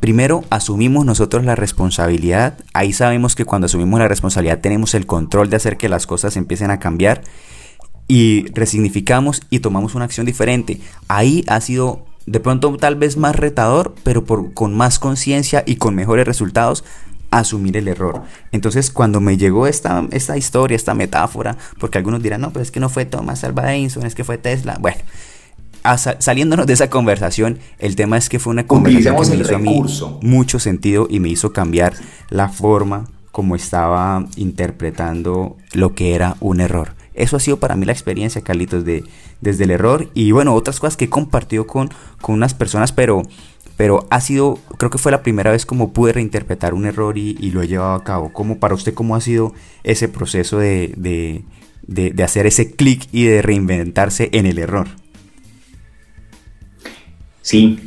Primero, 0.00 0.44
asumimos 0.50 1.04
nosotros 1.04 1.44
la 1.44 1.56
responsabilidad. 1.56 2.58
Ahí 2.72 2.92
sabemos 2.92 3.34
que 3.34 3.44
cuando 3.44 3.66
asumimos 3.66 3.98
la 3.98 4.08
responsabilidad 4.08 4.60
tenemos 4.60 4.94
el 4.94 5.06
control 5.06 5.50
de 5.50 5.56
hacer 5.56 5.76
que 5.76 5.88
las 5.88 6.06
cosas 6.06 6.36
empiecen 6.36 6.70
a 6.70 6.78
cambiar. 6.78 7.22
Y 8.06 8.46
resignificamos 8.52 9.42
y 9.50 9.58
tomamos 9.58 9.94
una 9.94 10.06
acción 10.06 10.24
diferente. 10.24 10.80
Ahí 11.08 11.44
ha 11.46 11.60
sido 11.60 12.06
de 12.26 12.40
pronto 12.40 12.76
tal 12.76 12.96
vez 12.96 13.16
más 13.16 13.36
retador, 13.36 13.94
pero 14.02 14.24
con 14.54 14.76
más 14.76 14.98
conciencia 14.98 15.62
y 15.66 15.76
con 15.76 15.94
mejores 15.94 16.26
resultados, 16.26 16.84
asumir 17.30 17.76
el 17.76 17.88
error. 17.88 18.22
Entonces, 18.52 18.90
cuando 18.90 19.20
me 19.20 19.36
llegó 19.36 19.66
esta, 19.66 20.06
esta 20.10 20.36
historia, 20.36 20.76
esta 20.76 20.94
metáfora, 20.94 21.56
porque 21.78 21.98
algunos 21.98 22.22
dirán, 22.22 22.40
no, 22.40 22.52
pero 22.52 22.62
es 22.62 22.70
que 22.70 22.80
no 22.80 22.88
fue 22.88 23.04
Thomas 23.04 23.44
Alva 23.44 23.74
Edison, 23.74 24.06
es 24.06 24.14
que 24.14 24.24
fue 24.24 24.38
Tesla. 24.38 24.76
Bueno, 24.80 24.98
saliéndonos 25.96 26.66
de 26.66 26.72
esa 26.74 26.90
conversación, 26.90 27.58
el 27.78 27.96
tema 27.96 28.18
es 28.18 28.28
que 28.28 28.38
fue 28.38 28.52
una 28.52 28.66
conversación 28.66 29.16
que 29.16 29.30
me 29.30 29.36
hizo 29.36 29.56
a 29.56 29.58
mí 29.58 29.82
mucho 30.22 30.58
sentido 30.58 31.06
y 31.08 31.20
me 31.20 31.28
hizo 31.28 31.52
cambiar 31.52 31.94
la 32.28 32.48
forma 32.48 33.06
como 33.32 33.54
estaba 33.54 34.26
interpretando 34.36 35.56
lo 35.72 35.94
que 35.94 36.14
era 36.14 36.36
un 36.40 36.60
error. 36.60 36.94
Eso 37.14 37.36
ha 37.36 37.40
sido 37.40 37.58
para 37.58 37.76
mí 37.76 37.84
la 37.84 37.92
experiencia, 37.92 38.42
Carlitos, 38.42 38.84
de, 38.84 39.04
desde 39.40 39.64
el 39.64 39.70
error 39.70 40.08
y 40.14 40.32
bueno, 40.32 40.54
otras 40.54 40.80
cosas 40.80 40.96
que 40.96 41.06
he 41.06 41.08
compartido 41.08 41.66
con, 41.66 41.90
con 42.20 42.34
unas 42.34 42.54
personas, 42.54 42.92
pero, 42.92 43.22
pero 43.76 44.06
ha 44.10 44.20
sido, 44.20 44.58
creo 44.76 44.90
que 44.90 44.98
fue 44.98 45.12
la 45.12 45.22
primera 45.22 45.50
vez 45.50 45.66
como 45.66 45.92
pude 45.92 46.12
reinterpretar 46.12 46.74
un 46.74 46.86
error 46.86 47.16
y, 47.18 47.34
lo 47.50 47.62
he 47.62 47.68
llevado 47.68 47.94
a 47.94 48.04
cabo. 48.04 48.32
como 48.32 48.58
para 48.58 48.74
usted, 48.74 48.94
cómo 48.94 49.16
ha 49.16 49.20
sido 49.20 49.52
ese 49.84 50.08
proceso 50.08 50.58
de, 50.58 50.92
de, 50.96 52.12
de 52.12 52.22
hacer 52.24 52.46
ese 52.46 52.72
clic 52.72 53.08
y 53.12 53.24
de 53.24 53.42
reinventarse 53.42 54.30
en 54.32 54.46
el 54.46 54.58
error? 54.58 54.88
Sí, 57.48 57.78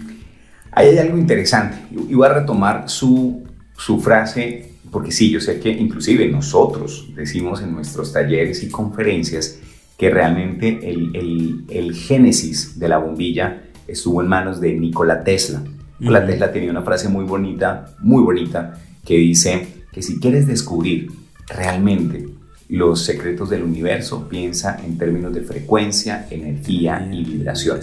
ahí 0.71 0.87
hay 0.87 0.97
algo 0.97 1.19
interesante. 1.19 1.77
Y 1.91 2.15
voy 2.15 2.25
a 2.25 2.33
retomar 2.33 2.89
su, 2.89 3.43
su 3.77 3.99
frase, 3.99 4.71
porque 4.89 5.11
sí, 5.11 5.29
yo 5.29 5.39
sé 5.39 5.59
que 5.59 5.69
inclusive 5.69 6.27
nosotros 6.29 7.09
decimos 7.15 7.61
en 7.61 7.71
nuestros 7.71 8.11
talleres 8.11 8.63
y 8.63 8.69
conferencias 8.69 9.59
que 9.99 10.09
realmente 10.09 10.79
el, 10.89 11.15
el, 11.15 11.65
el 11.69 11.93
génesis 11.93 12.79
de 12.79 12.89
la 12.89 12.97
bombilla 12.97 13.61
estuvo 13.87 14.23
en 14.23 14.29
manos 14.29 14.59
de 14.59 14.73
Nikola 14.73 15.23
Tesla. 15.23 15.61
Nikola 15.99 16.25
Tesla 16.25 16.51
tenía 16.51 16.71
una 16.71 16.81
frase 16.81 17.07
muy 17.07 17.25
bonita, 17.25 17.95
muy 17.99 18.23
bonita, 18.23 18.81
que 19.05 19.15
dice 19.17 19.67
que 19.91 20.01
si 20.01 20.19
quieres 20.19 20.47
descubrir 20.47 21.11
realmente 21.47 22.25
los 22.67 23.03
secretos 23.03 23.51
del 23.51 23.61
universo, 23.61 24.27
piensa 24.27 24.81
en 24.83 24.97
términos 24.97 25.31
de 25.35 25.41
frecuencia, 25.41 26.25
energía 26.31 27.07
y 27.11 27.23
vibración. 27.23 27.79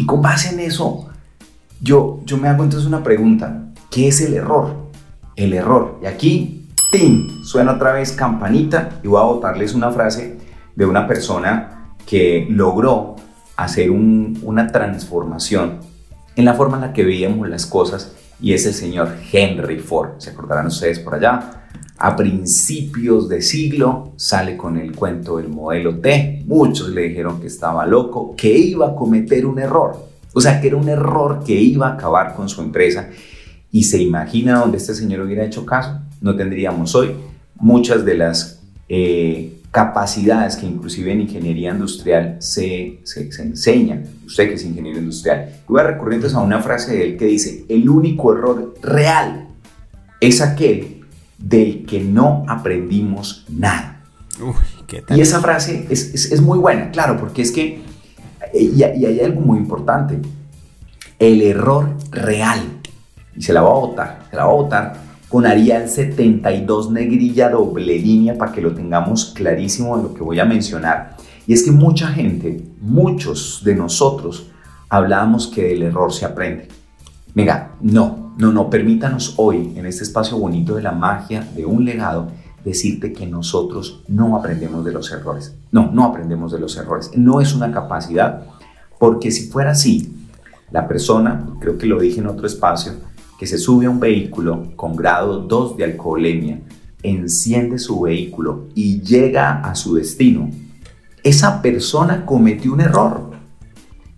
Y 0.00 0.06
con 0.06 0.22
base 0.22 0.54
en 0.54 0.60
eso, 0.60 1.10
yo, 1.78 2.22
yo 2.24 2.38
me 2.38 2.48
hago 2.48 2.64
entonces 2.64 2.88
una 2.88 3.02
pregunta. 3.02 3.64
¿Qué 3.90 4.08
es 4.08 4.22
el 4.22 4.32
error? 4.32 4.74
El 5.36 5.52
error. 5.52 5.98
Y 6.02 6.06
aquí, 6.06 6.70
¡tim! 6.90 7.44
Suena 7.44 7.72
otra 7.72 7.92
vez 7.92 8.12
campanita 8.12 8.98
y 9.02 9.08
voy 9.08 9.20
a 9.20 9.24
botarles 9.24 9.74
una 9.74 9.90
frase 9.90 10.38
de 10.74 10.86
una 10.86 11.06
persona 11.06 11.92
que 12.06 12.46
logró 12.48 13.16
hacer 13.56 13.90
una 13.90 14.68
transformación 14.68 15.80
en 16.34 16.46
la 16.46 16.54
forma 16.54 16.78
en 16.78 16.80
la 16.80 16.92
que 16.94 17.04
veíamos 17.04 17.46
las 17.50 17.66
cosas 17.66 18.14
y 18.40 18.54
es 18.54 18.64
el 18.64 18.72
señor 18.72 19.14
Henry 19.30 19.80
Ford. 19.80 20.12
¿Se 20.16 20.30
acordarán 20.30 20.68
ustedes 20.68 20.98
por 20.98 21.16
allá? 21.16 21.59
A 22.02 22.16
principios 22.16 23.28
de 23.28 23.42
siglo 23.42 24.12
sale 24.16 24.56
con 24.56 24.78
el 24.78 24.92
cuento 24.92 25.36
del 25.36 25.50
modelo 25.50 25.98
T. 25.98 26.44
Muchos 26.46 26.88
le 26.88 27.02
dijeron 27.02 27.38
que 27.42 27.48
estaba 27.48 27.84
loco, 27.84 28.34
que 28.34 28.56
iba 28.56 28.88
a 28.88 28.94
cometer 28.94 29.44
un 29.44 29.58
error. 29.58 30.08
O 30.32 30.40
sea, 30.40 30.62
que 30.62 30.68
era 30.68 30.78
un 30.78 30.88
error 30.88 31.44
que 31.44 31.52
iba 31.52 31.88
a 31.88 31.92
acabar 31.92 32.34
con 32.34 32.48
su 32.48 32.62
empresa. 32.62 33.10
Y 33.70 33.84
se 33.84 34.00
imagina 34.00 34.60
donde 34.60 34.78
este 34.78 34.94
señor 34.94 35.20
hubiera 35.20 35.44
hecho 35.44 35.66
caso. 35.66 36.00
No 36.22 36.34
tendríamos 36.34 36.94
hoy 36.94 37.10
muchas 37.56 38.02
de 38.06 38.14
las 38.14 38.62
eh, 38.88 39.60
capacidades 39.70 40.56
que 40.56 40.64
inclusive 40.64 41.12
en 41.12 41.20
ingeniería 41.20 41.70
industrial 41.72 42.36
se, 42.38 43.00
se, 43.04 43.30
se 43.30 43.42
enseñan. 43.42 44.04
Usted 44.24 44.48
que 44.48 44.54
es 44.54 44.64
ingeniero 44.64 45.00
industrial. 45.00 45.50
Voy 45.68 45.80
a 45.80 45.84
recurrir 45.84 46.14
entonces 46.14 46.38
a 46.38 46.40
una 46.40 46.62
frase 46.62 46.96
de 46.96 47.04
él 47.10 47.16
que 47.18 47.26
dice, 47.26 47.66
el 47.68 47.90
único 47.90 48.32
error 48.32 48.72
real 48.80 49.48
es 50.18 50.40
aquel 50.40 50.99
del 51.40 51.86
que 51.86 52.02
no 52.02 52.44
aprendimos 52.46 53.44
nada. 53.48 54.02
y 55.10 55.20
esa 55.20 55.40
frase 55.40 55.86
es, 55.90 56.40
muy 56.40 56.58
buena, 56.58 56.90
claro, 56.90 57.18
porque 57.18 57.42
es 57.42 57.50
que, 57.50 57.82
eh, 58.52 58.62
y, 58.62 58.82
hay 58.82 59.20
algo 59.20 59.40
muy 59.40 59.58
importante, 59.58 60.20
el 61.18 61.42
error 61.42 61.96
real, 62.10 62.60
y 63.36 63.42
se 63.42 63.52
la 63.52 63.62
va 63.62 63.70
a 63.70 63.74
votar, 63.74 64.26
se 64.30 64.36
la 64.36 64.44
va 64.44 64.50
a 64.50 64.54
votar 64.54 65.10
con 65.30 65.46
Arial 65.46 65.88
72 65.88 66.90
negrilla 66.90 67.50
doble 67.50 67.96
línea 67.96 68.36
para 68.36 68.50
que 68.50 68.60
lo 68.60 68.74
tengamos 68.74 69.26
clarísimo 69.26 69.96
en 69.96 70.02
lo 70.02 70.14
que 70.14 70.22
voy 70.22 70.40
a 70.40 70.44
mencionar. 70.44 71.16
Y 71.46 71.52
es 71.52 71.62
que 71.62 71.70
mucha 71.70 72.08
gente, 72.08 72.64
muchos 72.80 73.62
de 73.64 73.76
nosotros, 73.76 74.50
hablábamos 74.88 75.46
que 75.46 75.62
del 75.62 75.84
error 75.84 76.12
se 76.12 76.24
aprende. 76.24 76.66
Venga, 77.32 77.70
no, 77.80 78.29
no, 78.40 78.52
no, 78.52 78.70
permítanos 78.70 79.34
hoy, 79.36 79.74
en 79.76 79.84
este 79.84 80.02
espacio 80.02 80.38
bonito 80.38 80.74
de 80.74 80.82
la 80.82 80.92
magia 80.92 81.46
de 81.54 81.66
un 81.66 81.84
legado, 81.84 82.28
decirte 82.64 83.12
que 83.12 83.26
nosotros 83.26 84.02
no 84.08 84.34
aprendemos 84.34 84.82
de 84.82 84.92
los 84.92 85.12
errores. 85.12 85.54
No, 85.70 85.90
no 85.92 86.04
aprendemos 86.04 86.50
de 86.50 86.58
los 86.58 86.74
errores. 86.78 87.10
No 87.14 87.42
es 87.42 87.54
una 87.54 87.70
capacidad, 87.70 88.46
porque 88.98 89.30
si 89.30 89.48
fuera 89.48 89.72
así, 89.72 90.26
la 90.70 90.88
persona, 90.88 91.50
creo 91.60 91.76
que 91.76 91.86
lo 91.86 92.00
dije 92.00 92.20
en 92.20 92.28
otro 92.28 92.46
espacio, 92.46 92.94
que 93.38 93.46
se 93.46 93.58
sube 93.58 93.84
a 93.84 93.90
un 93.90 94.00
vehículo 94.00 94.72
con 94.74 94.96
grado 94.96 95.40
2 95.40 95.76
de 95.76 95.84
alcoholemia, 95.84 96.60
enciende 97.02 97.78
su 97.78 98.00
vehículo 98.00 98.68
y 98.74 99.02
llega 99.02 99.60
a 99.60 99.74
su 99.74 99.96
destino, 99.96 100.50
esa 101.22 101.60
persona 101.60 102.24
cometió 102.24 102.72
un 102.72 102.80
error. 102.80 103.32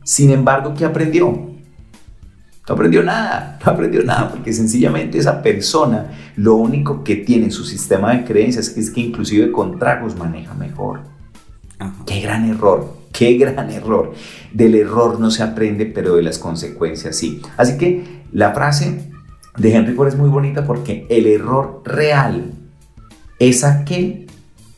Sin 0.04 0.30
embargo, 0.30 0.74
¿qué 0.76 0.84
aprendió? 0.84 1.51
No 2.68 2.74
aprendió 2.74 3.02
nada, 3.02 3.58
no 3.64 3.72
aprendió 3.72 4.04
nada, 4.04 4.30
porque 4.30 4.52
sencillamente 4.52 5.18
esa 5.18 5.42
persona 5.42 6.12
lo 6.36 6.54
único 6.54 7.02
que 7.02 7.16
tiene 7.16 7.46
en 7.46 7.50
su 7.50 7.64
sistema 7.64 8.14
de 8.14 8.24
creencias 8.24 8.76
es 8.76 8.90
que 8.90 9.00
inclusive 9.00 9.50
con 9.50 9.78
tragos 9.80 10.16
maneja 10.16 10.54
mejor. 10.54 11.00
Qué 12.06 12.20
gran 12.20 12.48
error, 12.48 12.96
qué 13.12 13.34
gran 13.34 13.70
error. 13.70 14.12
Del 14.52 14.76
error 14.76 15.18
no 15.18 15.32
se 15.32 15.42
aprende, 15.42 15.86
pero 15.86 16.14
de 16.14 16.22
las 16.22 16.38
consecuencias 16.38 17.16
sí. 17.16 17.42
Así 17.56 17.76
que 17.76 18.22
la 18.30 18.52
frase 18.52 19.10
de 19.56 19.74
Henry 19.74 19.94
Ford 19.94 20.08
es 20.08 20.16
muy 20.16 20.28
bonita 20.28 20.64
porque 20.64 21.04
el 21.10 21.26
error 21.26 21.82
real 21.84 22.52
es 23.40 23.64
aquel, 23.64 24.28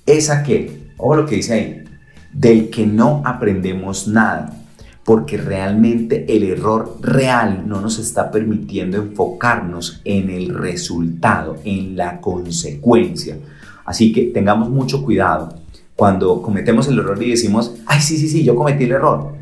es 0.06 0.30
aquel, 0.30 0.92
o 0.96 1.14
lo 1.14 1.26
que 1.26 1.36
dice 1.36 1.52
ahí, 1.52 1.84
del 2.32 2.70
que 2.70 2.86
no 2.86 3.20
aprendemos 3.26 4.08
nada 4.08 4.63
porque 5.04 5.36
realmente 5.36 6.24
el 6.34 6.44
error 6.44 6.96
real 7.00 7.64
no 7.66 7.80
nos 7.80 7.98
está 7.98 8.30
permitiendo 8.30 8.96
enfocarnos 8.96 10.00
en 10.04 10.30
el 10.30 10.48
resultado, 10.54 11.56
en 11.64 11.96
la 11.96 12.20
consecuencia. 12.20 13.36
Así 13.84 14.12
que 14.12 14.22
tengamos 14.22 14.70
mucho 14.70 15.04
cuidado 15.04 15.54
cuando 15.94 16.40
cometemos 16.40 16.88
el 16.88 16.98
error 16.98 17.22
y 17.22 17.30
decimos, 17.30 17.74
ay, 17.86 18.00
sí, 18.00 18.16
sí, 18.16 18.28
sí, 18.28 18.44
yo 18.44 18.56
cometí 18.56 18.84
el 18.84 18.92
error. 18.92 19.34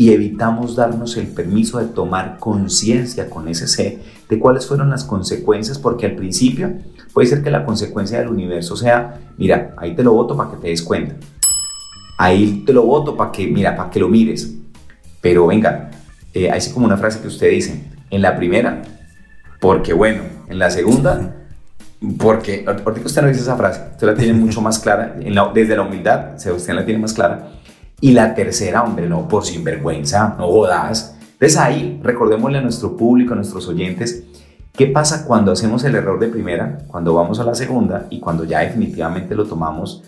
y 0.00 0.12
evitamos 0.12 0.76
darnos 0.76 1.16
el 1.16 1.26
permiso 1.26 1.80
de 1.80 1.86
tomar 1.86 2.38
conciencia 2.38 3.28
con 3.28 3.48
ese 3.48 3.66
C 3.66 3.98
de 4.28 4.38
cuáles 4.38 4.64
fueron 4.64 4.90
las 4.90 5.02
consecuencias, 5.02 5.76
porque 5.76 6.06
al 6.06 6.14
principio 6.14 6.72
puede 7.12 7.26
ser 7.26 7.42
que 7.42 7.50
la 7.50 7.64
consecuencia 7.64 8.20
del 8.20 8.28
universo 8.28 8.76
sea, 8.76 9.20
mira, 9.36 9.74
ahí 9.76 9.96
te 9.96 10.04
lo 10.04 10.12
voto 10.12 10.36
para 10.36 10.52
que 10.52 10.56
te 10.58 10.68
des 10.68 10.82
cuenta, 10.82 11.16
ahí 12.16 12.62
te 12.64 12.72
lo 12.72 12.84
voto 12.84 13.16
para 13.16 13.32
que, 13.32 13.48
mira, 13.48 13.74
para 13.76 13.90
que 13.90 13.98
lo 13.98 14.08
mires, 14.08 14.57
pero 15.20 15.46
venga, 15.46 15.90
eh, 16.34 16.50
hay 16.50 16.60
como 16.72 16.86
una 16.86 16.96
frase 16.96 17.20
que 17.20 17.28
usted 17.28 17.50
dice, 17.50 17.84
en 18.10 18.22
la 18.22 18.36
primera, 18.36 18.82
porque 19.60 19.92
bueno, 19.92 20.22
en 20.48 20.58
la 20.58 20.70
segunda, 20.70 21.34
porque, 22.18 22.64
ahorita 22.66 23.06
usted 23.06 23.22
no 23.22 23.28
dice 23.28 23.40
esa 23.40 23.56
frase, 23.56 23.82
usted 23.92 24.06
la 24.06 24.14
tiene 24.14 24.32
mucho 24.38 24.60
más 24.60 24.78
clara, 24.78 25.16
desde 25.54 25.76
la 25.76 25.82
humildad, 25.82 26.36
Sebastián 26.36 26.76
la 26.76 26.84
tiene 26.84 27.00
más 27.00 27.12
clara, 27.12 27.50
y 28.00 28.12
la 28.12 28.34
tercera, 28.34 28.82
hombre, 28.82 29.08
no, 29.08 29.26
por 29.26 29.44
sinvergüenza, 29.44 30.36
no 30.38 30.46
jodas. 30.46 31.16
Entonces 31.32 31.58
ahí, 31.58 32.00
recordémosle 32.02 32.58
a 32.58 32.60
nuestro 32.60 32.96
público, 32.96 33.32
a 33.32 33.36
nuestros 33.36 33.66
oyentes, 33.66 34.24
¿qué 34.72 34.86
pasa 34.86 35.26
cuando 35.26 35.50
hacemos 35.50 35.82
el 35.84 35.96
error 35.96 36.20
de 36.20 36.28
primera, 36.28 36.78
cuando 36.86 37.14
vamos 37.14 37.40
a 37.40 37.44
la 37.44 37.54
segunda 37.54 38.06
y 38.10 38.20
cuando 38.20 38.44
ya 38.44 38.60
definitivamente 38.60 39.34
lo 39.34 39.46
tomamos 39.46 40.04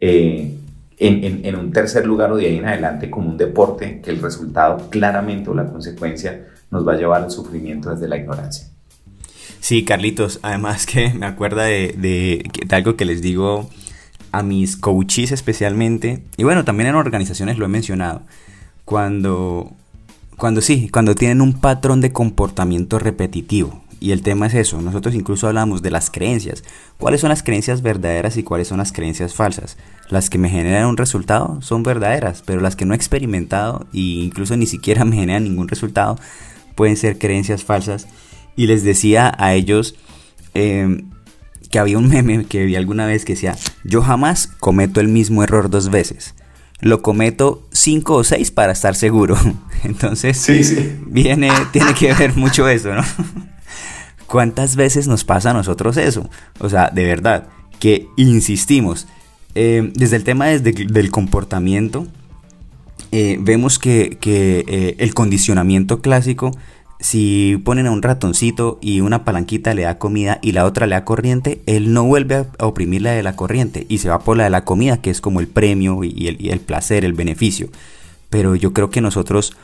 eh, 0.00 0.58
en, 0.98 1.44
en, 1.44 1.56
un 1.56 1.72
tercer 1.72 2.06
lugar 2.06 2.32
o 2.32 2.36
de 2.36 2.46
ahí 2.46 2.58
en 2.58 2.66
adelante 2.66 3.10
como 3.10 3.28
un 3.30 3.36
deporte 3.36 4.00
que 4.02 4.10
el 4.10 4.22
resultado 4.22 4.88
claramente 4.90 5.50
o 5.50 5.54
la 5.54 5.66
consecuencia 5.66 6.46
nos 6.70 6.86
va 6.86 6.92
a 6.92 6.96
llevar 6.96 7.22
al 7.22 7.30
sufrimiento 7.30 7.90
desde 7.90 8.08
la 8.08 8.16
ignorancia? 8.16 8.68
Sí, 9.60 9.84
Carlitos, 9.84 10.40
además 10.42 10.86
que 10.86 11.12
me 11.14 11.26
acuerda 11.26 11.64
de, 11.64 11.94
de, 11.96 12.44
de 12.66 12.76
algo 12.76 12.96
que 12.96 13.04
les 13.04 13.22
digo 13.22 13.68
a 14.32 14.42
mis 14.42 14.76
coaches 14.76 15.30
especialmente, 15.30 16.24
y 16.36 16.42
bueno, 16.42 16.64
también 16.64 16.88
en 16.88 16.96
organizaciones 16.96 17.56
lo 17.56 17.66
he 17.66 17.68
mencionado, 17.68 18.22
cuando, 18.84 19.72
cuando 20.36 20.60
sí, 20.60 20.88
cuando 20.88 21.14
tienen 21.14 21.40
un 21.40 21.54
patrón 21.60 22.00
de 22.00 22.12
comportamiento 22.12 22.98
repetitivo. 22.98 23.83
Y 24.04 24.12
el 24.12 24.20
tema 24.20 24.48
es 24.48 24.52
eso, 24.52 24.82
nosotros 24.82 25.14
incluso 25.14 25.48
hablamos 25.48 25.80
de 25.80 25.90
las 25.90 26.10
creencias. 26.10 26.62
¿Cuáles 26.98 27.22
son 27.22 27.30
las 27.30 27.42
creencias 27.42 27.80
verdaderas 27.80 28.36
y 28.36 28.42
cuáles 28.42 28.68
son 28.68 28.76
las 28.76 28.92
creencias 28.92 29.32
falsas? 29.32 29.78
Las 30.10 30.28
que 30.28 30.36
me 30.36 30.50
generan 30.50 30.88
un 30.88 30.98
resultado 30.98 31.62
son 31.62 31.82
verdaderas, 31.82 32.42
pero 32.44 32.60
las 32.60 32.76
que 32.76 32.84
no 32.84 32.92
he 32.92 32.96
experimentado 32.98 33.86
e 33.94 34.00
incluso 34.26 34.58
ni 34.58 34.66
siquiera 34.66 35.04
me 35.06 35.16
generan 35.16 35.44
ningún 35.44 35.68
resultado 35.68 36.18
pueden 36.74 36.98
ser 36.98 37.16
creencias 37.16 37.64
falsas. 37.64 38.06
Y 38.56 38.66
les 38.66 38.84
decía 38.84 39.34
a 39.38 39.54
ellos, 39.54 39.94
eh, 40.52 41.02
que 41.70 41.78
había 41.78 41.96
un 41.96 42.08
meme 42.10 42.44
que 42.44 42.66
vi 42.66 42.76
alguna 42.76 43.06
vez 43.06 43.24
que 43.24 43.32
decía, 43.32 43.56
yo 43.84 44.02
jamás 44.02 44.48
cometo 44.60 45.00
el 45.00 45.08
mismo 45.08 45.42
error 45.42 45.70
dos 45.70 45.88
veces. 45.88 46.34
Lo 46.78 47.00
cometo 47.00 47.66
cinco 47.72 48.16
o 48.16 48.24
seis 48.24 48.50
para 48.50 48.72
estar 48.72 48.96
seguro. 48.96 49.38
Entonces, 49.82 50.36
sí, 50.36 50.62
sí. 50.62 50.94
viene, 51.06 51.50
tiene 51.72 51.94
que 51.94 52.12
ver 52.12 52.36
mucho 52.36 52.68
eso, 52.68 52.94
¿no? 52.94 53.02
¿Cuántas 54.26 54.76
veces 54.76 55.08
nos 55.08 55.24
pasa 55.24 55.50
a 55.50 55.54
nosotros 55.54 55.96
eso? 55.96 56.28
O 56.58 56.68
sea, 56.68 56.90
de 56.90 57.04
verdad, 57.04 57.48
que 57.78 58.08
insistimos. 58.16 59.06
Eh, 59.54 59.92
desde 59.94 60.16
el 60.16 60.24
tema 60.24 60.46
desde, 60.46 60.72
del 60.72 61.10
comportamiento, 61.10 62.06
eh, 63.12 63.38
vemos 63.40 63.78
que, 63.78 64.18
eh, 64.24 64.96
el 64.98 65.14
condicionamiento 65.14 66.00
clásico 66.00 66.52
si 67.04 67.60
ponen 67.64 67.86
a 67.86 67.90
un 67.90 68.00
ratoncito 68.00 68.78
y 68.80 69.00
una 69.00 69.24
palanquita 69.24 69.74
le 69.74 69.82
da 69.82 69.98
comida 69.98 70.38
y 70.40 70.52
la 70.52 70.64
otra 70.64 70.86
le 70.86 70.94
da 70.94 71.04
corriente, 71.04 71.60
él 71.66 71.92
no 71.92 72.04
vuelve 72.04 72.46
a 72.58 72.66
oprimir 72.66 73.02
la 73.02 73.12
de 73.12 73.22
la 73.22 73.36
corriente 73.36 73.84
y 73.90 73.98
se 73.98 74.08
va 74.08 74.20
por 74.20 74.38
la 74.38 74.44
de 74.44 74.50
la 74.50 74.64
comida, 74.64 75.02
que 75.02 75.10
es 75.10 75.20
como 75.20 75.40
el 75.40 75.46
premio 75.46 76.02
y 76.02 76.28
el, 76.48 76.60
placer, 76.60 77.04
el 77.04 77.12
beneficio. 77.12 77.68
Pero 78.30 78.54
yo 78.54 78.72
creo 78.72 78.88
que 78.88 79.02
nosotros 79.02 79.54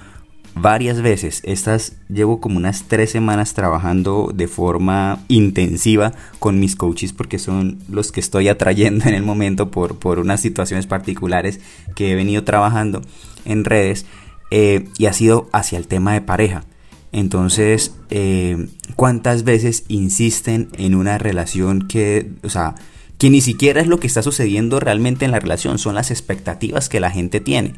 varias 0.61 1.01
veces, 1.01 1.41
estas 1.45 1.95
llevo 2.09 2.41
como 2.41 2.57
unas 2.57 2.85
tres 2.85 3.11
semanas 3.11 3.55
trabajando 3.55 4.31
de 4.35 4.49
forma 4.49 5.25
intensiva 5.29 6.13
con 6.39 6.61
mis 6.61 6.77
coaches 6.77 7.13
porque 7.13 7.39
son 7.39 7.79
los 7.89 8.13
que 8.13 8.21
estoy 8.21 8.49
atrayendo 8.49 9.05
en 9.09 9.15
el 9.15 9.23
momento 9.23 9.71
por, 9.71 9.99
por 9.99 10.19
unas 10.19 10.41
situaciones 10.41 10.87
particulares 10.87 11.61
que 11.95 12.13
he 12.13 12.15
venido 12.15 12.45
trabajando 12.45 13.03
en 13.45 13.65
redes 13.65 14.07
eh, 14.51 14.89
y 14.99 15.07
ha 15.07 15.13
sido 15.13 15.49
hacia 15.53 15.79
el 15.79 15.87
tema 15.87 16.13
de 16.13 16.21
pareja. 16.21 16.65
Entonces, 17.13 17.95
eh, 18.11 18.69
¿cuántas 18.95 19.43
veces 19.45 19.85
insisten 19.89 20.69
en 20.77 20.95
una 20.95 21.19
relación 21.19 21.89
que, 21.89 22.31
o 22.45 22.51
sea, 22.51 22.77
que 23.21 23.31
ni 23.31 23.43
siquiera 23.43 23.83
es 23.83 23.87
lo 23.87 24.01
que 24.01 24.07
está 24.07 24.23
sucediendo 24.23 24.81
realmente 24.81 25.27
en 25.27 25.31
la 25.31 25.41
relación, 25.41 25.79
son 25.79 25.95
las 25.95 26.11
expectativas 26.11 26.89
que 26.89 27.01
la 27.01 27.11
gente 27.11 27.39
tiene. 27.39 27.75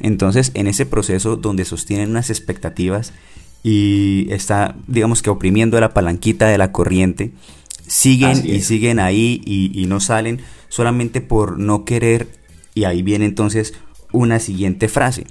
Entonces, 0.00 0.50
en 0.54 0.66
ese 0.66 0.86
proceso 0.86 1.36
donde 1.36 1.64
sostienen 1.64 2.10
unas 2.10 2.30
expectativas 2.30 3.12
y 3.62 4.26
está, 4.30 4.76
digamos 4.86 5.22
que 5.22 5.30
oprimiendo 5.30 5.78
la 5.80 5.94
palanquita 5.94 6.46
de 6.46 6.58
la 6.58 6.72
corriente, 6.72 7.32
siguen 7.86 8.42
y 8.44 8.60
siguen 8.60 8.98
ahí 8.98 9.40
y, 9.44 9.70
y 9.74 9.86
no 9.86 10.00
salen 10.00 10.40
solamente 10.68 11.20
por 11.20 11.58
no 11.58 11.84
querer, 11.84 12.28
y 12.74 12.84
ahí 12.84 13.02
viene 13.02 13.24
entonces 13.24 13.74
una 14.12 14.40
siguiente 14.40 14.88
frase 14.88 15.26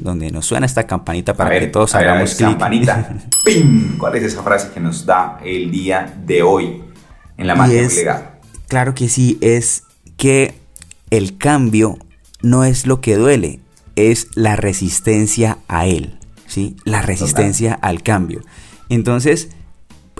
donde 0.00 0.30
nos 0.30 0.46
suena 0.46 0.66
esta 0.66 0.86
campanita 0.86 1.34
para 1.34 1.58
que 1.58 1.66
todos 1.66 1.94
hagamos 1.94 2.34
clic. 2.34 2.50
Campanita. 2.50 3.16
¡Pim! 3.44 3.98
¿Cuál 3.98 4.16
es 4.16 4.24
esa 4.24 4.42
frase 4.42 4.70
que 4.72 4.80
nos 4.80 5.04
da 5.04 5.40
el 5.44 5.70
día 5.70 6.14
de 6.24 6.42
hoy 6.42 6.82
en 7.36 7.46
la 7.46 7.54
magia 7.54 7.82
legal? 7.88 8.30
Claro 8.68 8.94
que 8.94 9.08
sí, 9.08 9.38
es 9.40 9.84
que 10.16 10.54
el 11.10 11.36
cambio 11.36 11.98
no 12.42 12.64
es 12.64 12.86
lo 12.86 13.00
que 13.00 13.16
duele, 13.16 13.60
es 13.96 14.28
la 14.34 14.56
resistencia 14.56 15.58
a 15.68 15.86
él, 15.86 16.18
¿sí? 16.46 16.76
La 16.84 17.02
resistencia 17.02 17.74
al 17.74 18.02
cambio. 18.02 18.42
Entonces, 18.88 19.50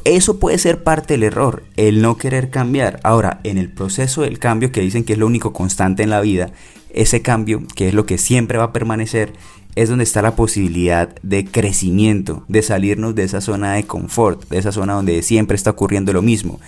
eso 0.05 0.39
puede 0.39 0.59
ser 0.59 0.83
parte 0.83 1.15
del 1.15 1.23
error, 1.23 1.63
el 1.77 2.03
no 2.03 2.17
querer 2.17 2.51
cambiar. 2.51 3.01
Ahora, 3.05 3.41
en 3.45 3.59
el 3.59 3.71
proceso 3.71 4.23
del 4.23 4.39
cambio, 4.39 4.73
que 4.73 4.81
dicen 4.81 5.05
que 5.05 5.13
es 5.13 5.19
lo 5.19 5.27
único 5.27 5.53
constante 5.53 6.03
en 6.03 6.11
la 6.11 6.21
vida, 6.21 6.51
ese 6.91 7.23
cambio, 7.23 7.63
que 7.75 7.89
es 7.89 7.95
lo 7.95 8.05
que 8.05 8.19
siempre 8.19 8.59
va 8.59 8.65
a 8.65 8.73
permanecer, 8.73 9.33
es 9.75 9.89
donde 9.89 10.05
está 10.05 10.21
la 10.21 10.37
posibilidad 10.37 11.15
de 11.23 11.47
crecimiento, 11.47 12.45
de 12.49 12.63
salirnos 12.63 13.15
de 13.15 13.25
esa 13.25 13.41
zona 13.41 13.75
de 13.75 13.85
confort, 13.85 14.49
de 14.49 14.59
esa 14.59 14.73
zona 14.73 14.95
donde 14.95 15.23
siempre 15.23 15.55
está 15.55 15.71
ocurriendo 15.71 16.13
lo 16.13 16.21
mismo. 16.21 16.61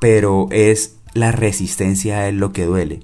Pero 0.00 0.48
es 0.50 0.96
la 1.12 1.32
resistencia 1.32 2.28
es 2.28 2.34
lo 2.34 2.52
que 2.52 2.64
duele. 2.64 3.00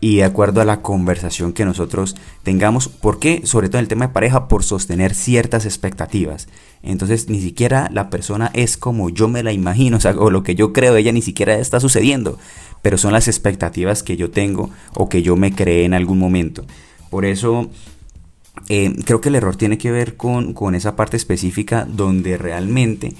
Y 0.00 0.16
de 0.16 0.24
acuerdo 0.24 0.60
a 0.60 0.64
la 0.64 0.82
conversación 0.82 1.52
que 1.52 1.64
nosotros 1.64 2.16
tengamos, 2.42 2.88
¿por 2.88 3.18
qué? 3.18 3.42
Sobre 3.44 3.68
todo 3.68 3.78
en 3.78 3.84
el 3.84 3.88
tema 3.88 4.08
de 4.08 4.12
pareja, 4.12 4.48
por 4.48 4.62
sostener 4.62 5.14
ciertas 5.14 5.64
expectativas. 5.64 6.48
Entonces 6.82 7.28
ni 7.28 7.40
siquiera 7.40 7.88
la 7.92 8.10
persona 8.10 8.50
es 8.54 8.76
como 8.76 9.08
yo 9.10 9.28
me 9.28 9.42
la 9.42 9.52
imagino, 9.52 9.96
o, 9.98 10.00
sea, 10.00 10.12
o 10.12 10.30
lo 10.30 10.42
que 10.42 10.54
yo 10.54 10.72
creo, 10.72 10.96
ella 10.96 11.12
ni 11.12 11.22
siquiera 11.22 11.56
está 11.56 11.80
sucediendo 11.80 12.38
pero 12.86 12.98
son 12.98 13.12
las 13.12 13.26
expectativas 13.26 14.04
que 14.04 14.16
yo 14.16 14.30
tengo 14.30 14.70
o 14.94 15.08
que 15.08 15.20
yo 15.20 15.34
me 15.34 15.52
creé 15.52 15.86
en 15.86 15.92
algún 15.92 16.20
momento. 16.20 16.64
Por 17.10 17.24
eso 17.24 17.68
eh, 18.68 18.94
creo 19.04 19.20
que 19.20 19.28
el 19.28 19.34
error 19.34 19.56
tiene 19.56 19.76
que 19.76 19.90
ver 19.90 20.16
con, 20.16 20.54
con 20.54 20.76
esa 20.76 20.94
parte 20.94 21.16
específica 21.16 21.84
donde 21.84 22.38
realmente 22.38 23.14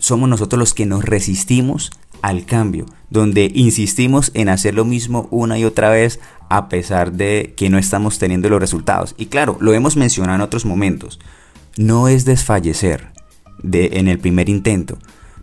somos 0.00 0.28
nosotros 0.28 0.58
los 0.58 0.74
que 0.74 0.86
nos 0.86 1.04
resistimos 1.04 1.92
al 2.22 2.44
cambio, 2.44 2.86
donde 3.10 3.50
insistimos 3.54 4.30
en 4.34 4.48
hacer 4.48 4.74
lo 4.74 4.84
mismo 4.84 5.28
una 5.30 5.58
y 5.58 5.64
otra 5.64 5.90
vez 5.90 6.20
a 6.48 6.68
pesar 6.68 7.12
de 7.12 7.54
que 7.56 7.70
no 7.70 7.78
estamos 7.78 8.18
teniendo 8.18 8.48
los 8.48 8.60
resultados. 8.60 9.14
Y 9.16 9.26
claro, 9.26 9.56
lo 9.60 9.72
hemos 9.72 9.96
mencionado 9.96 10.36
en 10.36 10.42
otros 10.42 10.64
momentos, 10.64 11.20
no 11.76 12.08
es 12.08 12.24
desfallecer 12.24 13.08
de, 13.62 13.90
en 13.94 14.08
el 14.08 14.18
primer 14.18 14.48
intento, 14.48 14.98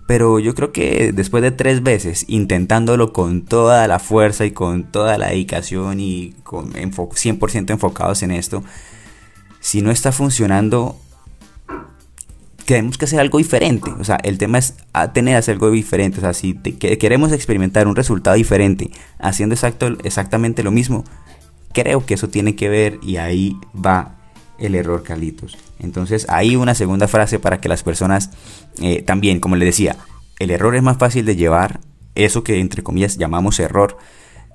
pero 0.07 0.39
yo 0.39 0.55
creo 0.55 0.71
que 0.71 1.11
después 1.13 1.43
de 1.43 1.51
tres 1.51 1.83
veces 1.83 2.25
intentándolo 2.27 3.11
con 3.11 3.43
toda 3.43 3.87
la 3.87 3.99
fuerza 3.99 4.45
y 4.45 4.51
con 4.51 4.85
toda 4.85 5.17
la 5.17 5.27
dedicación 5.27 5.99
y 5.99 6.33
con 6.43 6.71
100% 6.71 7.71
enfocados 7.71 8.23
en 8.23 8.31
esto, 8.31 8.63
si 9.59 9.81
no 9.81 9.91
está 9.91 10.11
funcionando, 10.11 10.97
tenemos 12.67 12.97
que 12.97 13.05
hacer 13.05 13.21
algo 13.21 13.37
diferente. 13.37 13.89
O 13.97 14.03
sea, 14.03 14.17
el 14.17 14.37
tema 14.37 14.57
es 14.57 14.75
tener 15.13 15.37
hacer 15.37 15.53
algo 15.53 15.71
diferente. 15.71 16.17
O 16.17 16.21
sea, 16.21 16.33
si 16.33 16.53
queremos 16.53 17.31
experimentar 17.31 17.87
un 17.87 17.95
resultado 17.95 18.35
diferente 18.35 18.91
haciendo 19.19 19.55
exacto, 19.55 19.97
exactamente 20.03 20.63
lo 20.63 20.71
mismo, 20.71 21.05
creo 21.73 22.05
que 22.05 22.15
eso 22.15 22.27
tiene 22.27 22.57
que 22.57 22.67
ver 22.67 22.99
y 23.01 23.17
ahí 23.17 23.57
va 23.73 24.17
el 24.59 24.75
error, 24.75 25.01
Carlitos. 25.01 25.57
Entonces, 25.79 26.25
ahí 26.29 26.57
una 26.57 26.75
segunda 26.75 27.07
frase 27.07 27.39
para 27.39 27.61
que 27.61 27.69
las 27.69 27.83
personas 27.83 28.31
eh, 28.81 29.01
también, 29.01 29.39
como 29.39 29.55
le 29.55 29.63
decía, 29.63 29.95
el 30.37 30.51
error 30.51 30.75
es 30.75 30.83
más 30.83 30.97
fácil 30.97 31.25
de 31.25 31.37
llevar, 31.37 31.79
eso 32.15 32.43
que 32.43 32.59
entre 32.59 32.83
comillas 32.83 33.17
llamamos 33.17 33.61
error, 33.61 33.97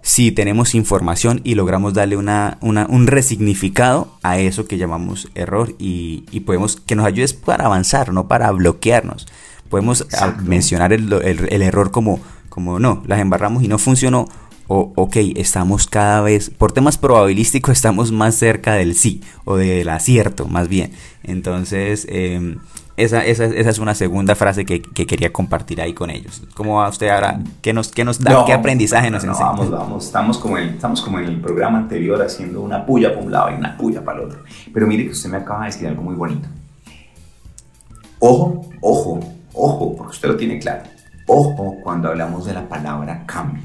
si 0.02 0.32
tenemos 0.32 0.74
información 0.74 1.40
y 1.44 1.54
logramos 1.54 1.94
darle 1.94 2.16
una, 2.16 2.58
un 2.60 3.06
resignificado 3.06 4.12
a 4.22 4.38
eso 4.38 4.66
que 4.66 4.76
llamamos 4.76 5.30
error 5.36 5.74
y, 5.78 6.22
podemos 6.44 6.76
que 6.76 6.96
nos 6.96 7.06
ayude 7.06 7.32
para 7.44 7.66
avanzar, 7.66 8.12
no 8.12 8.26
para 8.26 8.50
bloquearnos. 8.50 9.26
Podemos 9.70 10.06
mencionar 10.42 10.92
el, 10.92 11.10
el, 11.12 11.62
error 11.62 11.92
como, 11.92 12.20
como 12.48 12.78
no, 12.78 13.02
las 13.06 13.20
embarramos 13.20 13.62
y 13.62 13.68
no 13.68 13.78
funcionó 13.78 14.26
o 14.68 14.92
ok, 14.96 15.16
estamos 15.36 15.86
cada 15.86 16.20
vez, 16.20 16.50
por 16.50 16.72
temas 16.72 16.98
probabilísticos, 16.98 17.72
estamos 17.76 18.10
más 18.10 18.34
cerca 18.34 18.74
del 18.74 18.94
sí 18.96 19.20
o 19.44 19.56
del 19.56 19.88
acierto, 19.88 20.46
más 20.46 20.68
bien. 20.68 20.92
Entonces, 21.22 22.06
em, 22.08 22.58
esa, 22.96 23.24
esa, 23.24 23.46
esa, 23.46 23.70
es 23.70 23.78
una 23.78 23.94
segunda 23.94 24.34
frase 24.34 24.66
que, 24.66 24.82
que, 24.82 25.06
quería 25.06 25.32
compartir 25.32 25.80
ahí 25.80 25.94
con 25.94 26.10
ellos. 26.10 26.42
¿Cómo 26.54 26.76
va 26.76 26.88
usted 26.88 27.08
ahora? 27.08 27.40
¿Qué 27.62 27.72
nos, 27.72 27.90
qué 27.90 28.04
nos 28.04 28.18
da? 28.18 28.44
¿Qué 28.44 28.52
aprendizaje 28.52 29.10
nos 29.10 29.24
enseña? 29.24 29.50
Vamos, 29.50 29.70
vamos. 29.70 30.06
Estamos 30.06 30.38
como, 30.38 30.58
en, 30.58 30.70
estamos 30.70 31.00
como 31.00 31.18
en 31.18 31.26
el 31.26 31.40
programa 31.40 31.78
anterior 31.78 32.20
haciendo 32.20 32.60
una 32.60 32.84
puya 32.84 33.10
para 33.14 33.24
un 33.24 33.32
lado 33.32 33.50
y 33.50 33.54
una 33.54 33.76
puya 33.76 34.04
para 34.04 34.18
el 34.18 34.26
otro. 34.26 34.40
Pero 34.72 34.86
mire 34.86 35.04
que 35.06 35.12
usted 35.12 35.30
me 35.30 35.38
acaba 35.38 35.60
de 35.60 35.66
decir 35.66 35.88
algo 35.88 36.02
muy 36.02 36.14
bonito. 36.14 36.48
Ojo, 38.18 38.70
ojo, 38.80 39.20
ojo, 39.54 39.96
porque 39.96 40.10
usted 40.10 40.28
lo 40.28 40.36
tiene 40.36 40.58
claro. 40.58 40.82
Ojo 41.26 41.76
cuando 41.82 42.08
hablamos 42.08 42.44
de 42.44 42.52
la 42.52 42.68
palabra 42.68 43.24
cambio. 43.26 43.62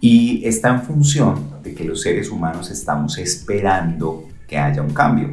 Y 0.00 0.46
está 0.46 0.70
en 0.70 0.82
función 0.82 1.62
de 1.62 1.74
que 1.74 1.84
los 1.84 2.00
seres 2.00 2.30
humanos 2.30 2.70
estamos 2.70 3.18
esperando 3.18 4.24
que 4.48 4.58
haya 4.58 4.80
un 4.80 4.94
cambio. 4.94 5.28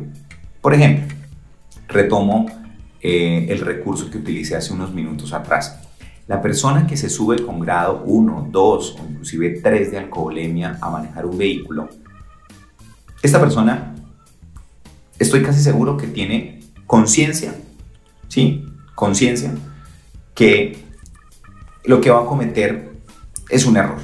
Por 0.61 0.73
ejemplo, 0.73 1.16
retomo 1.97 2.45
eh, 3.01 3.47
el 3.49 3.59
recurso 3.59 4.09
que 4.09 4.17
utilicé 4.17 4.55
hace 4.55 4.73
unos 4.73 4.93
minutos 4.93 5.33
atrás. 5.33 5.79
La 6.27 6.41
persona 6.41 6.85
que 6.85 6.97
se 6.97 7.09
sube 7.09 7.43
con 7.45 7.59
grado 7.59 8.03
1, 8.05 8.49
2 8.51 8.95
o 8.99 9.05
inclusive 9.09 9.61
3 9.61 9.91
de 9.91 9.97
alcoholemia 9.97 10.77
a 10.81 10.89
manejar 10.89 11.25
un 11.25 11.37
vehículo, 11.37 11.89
esta 13.21 13.39
persona 13.39 13.95
estoy 15.17 15.41
casi 15.41 15.61
seguro 15.61 15.97
que 15.97 16.07
tiene 16.07 16.59
conciencia 16.85 17.53
¿sí? 18.27 18.65
Conciencia, 18.95 19.53
que 20.33 20.83
lo 21.85 22.01
que 22.01 22.09
va 22.09 22.21
a 22.21 22.25
cometer 22.25 22.91
es 23.49 23.65
un 23.65 23.77
error. 23.77 23.99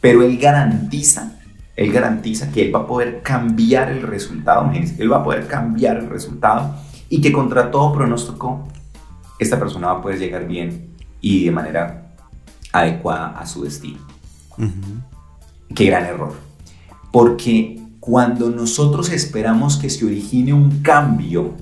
Pero 0.00 0.22
él 0.22 0.38
garantiza, 0.38 1.38
él 1.76 1.92
garantiza 1.92 2.50
que 2.50 2.62
él 2.62 2.74
va 2.74 2.80
a 2.80 2.86
poder 2.86 3.22
cambiar 3.22 3.90
el 3.90 4.02
resultado, 4.02 4.70
él 4.72 5.12
va 5.12 5.18
a 5.18 5.24
poder 5.24 5.46
cambiar 5.46 5.98
el 5.98 6.08
resultado 6.08 6.74
y 7.08 7.20
que 7.20 7.32
contra 7.32 7.70
todo 7.70 7.92
pronóstico, 7.92 8.66
esta 9.38 9.58
persona 9.58 9.88
va 9.88 9.98
a 9.98 10.02
poder 10.02 10.18
llegar 10.18 10.46
bien 10.46 10.90
y 11.20 11.44
de 11.44 11.50
manera 11.50 12.14
adecuada 12.72 13.38
a 13.38 13.46
su 13.46 13.64
destino. 13.64 13.98
Qué 15.74 15.86
gran 15.86 16.04
error. 16.04 16.34
Porque 17.12 17.80
cuando 18.00 18.50
nosotros 18.50 19.10
esperamos 19.10 19.76
que 19.76 19.90
se 19.90 20.04
origine 20.04 20.52
un 20.52 20.82
cambio 20.82 21.52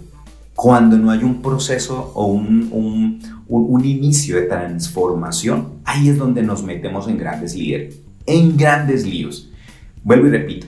cuando 0.55 0.99
no 0.99 1.11
hay 1.11 1.23
un 1.23 1.41
proceso 1.41 2.13
o 2.15 2.27
un, 2.27 2.69
un, 2.73 3.23
un, 3.49 3.85
inicio 3.85 4.37
de 4.37 4.43
transformación, 4.43 5.75
ahí 5.85 6.09
es 6.09 6.19
donde 6.19 6.43
nos 6.43 6.63
metemos 6.63 7.09
en 7.09 7.19
grandes 7.19 7.55
líos. 7.55 7.95
En 8.27 8.57
grandes 8.57 9.07
líos. 9.07 9.51
Vuelvo 10.05 10.27
y 10.27 10.31
repito, 10.31 10.67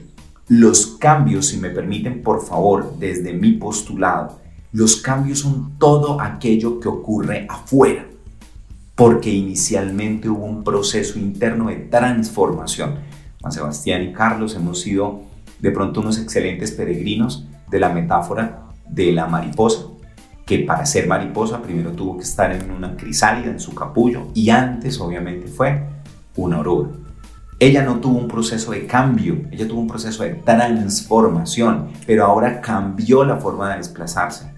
los 0.49 0.87
cambios, 0.99 1.47
si 1.47 1.59
me 1.59 1.71
permiten, 1.71 2.23
por 2.23 2.45
favor, 2.45 2.97
desde 2.99 3.33
mi 3.33 3.53
postulado, 3.53 4.41
los 4.75 4.97
cambios 4.97 5.39
son 5.39 5.79
todo 5.79 6.21
aquello 6.21 6.81
que 6.81 6.89
ocurre 6.89 7.47
afuera, 7.49 8.07
porque 8.97 9.31
inicialmente 9.31 10.29
hubo 10.29 10.45
un 10.45 10.65
proceso 10.65 11.17
interno 11.17 11.69
de 11.69 11.77
transformación. 11.77 12.97
Juan 13.41 13.53
Sebastián 13.53 14.03
y 14.03 14.13
Carlos 14.13 14.57
hemos 14.57 14.81
sido 14.81 15.23
de 15.61 15.71
pronto 15.71 16.01
unos 16.01 16.19
excelentes 16.19 16.73
peregrinos 16.73 17.47
de 17.71 17.79
la 17.79 17.91
metáfora 17.91 18.65
de 18.89 19.13
la 19.13 19.29
mariposa, 19.29 19.85
que 20.45 20.59
para 20.59 20.85
ser 20.87 21.07
mariposa 21.07 21.63
primero 21.63 21.93
tuvo 21.93 22.17
que 22.17 22.25
estar 22.25 22.51
en 22.51 22.69
una 22.73 22.97
crisálida, 22.97 23.53
en 23.53 23.61
su 23.61 23.77
capullo, 23.77 24.27
y 24.35 24.51
antes 24.51 24.99
obviamente 25.01 25.47
fue 25.47 25.85
una 26.35 26.59
oruga. 26.59 26.89
Ella 27.61 27.85
no 27.85 28.01
tuvo 28.01 28.19
un 28.19 28.27
proceso 28.27 28.73
de 28.73 28.89
cambio, 28.89 29.41
ella 29.53 29.69
tuvo 29.69 29.83
un 29.83 29.87
proceso 29.87 30.25
de 30.25 30.31
transformación, 30.31 31.91
pero 32.09 32.25
ahora 32.25 32.61
cambió 32.61 33.25
la 33.25 33.37
forma 33.37 33.71
de 33.71 33.77
desplazarse, 33.77 34.54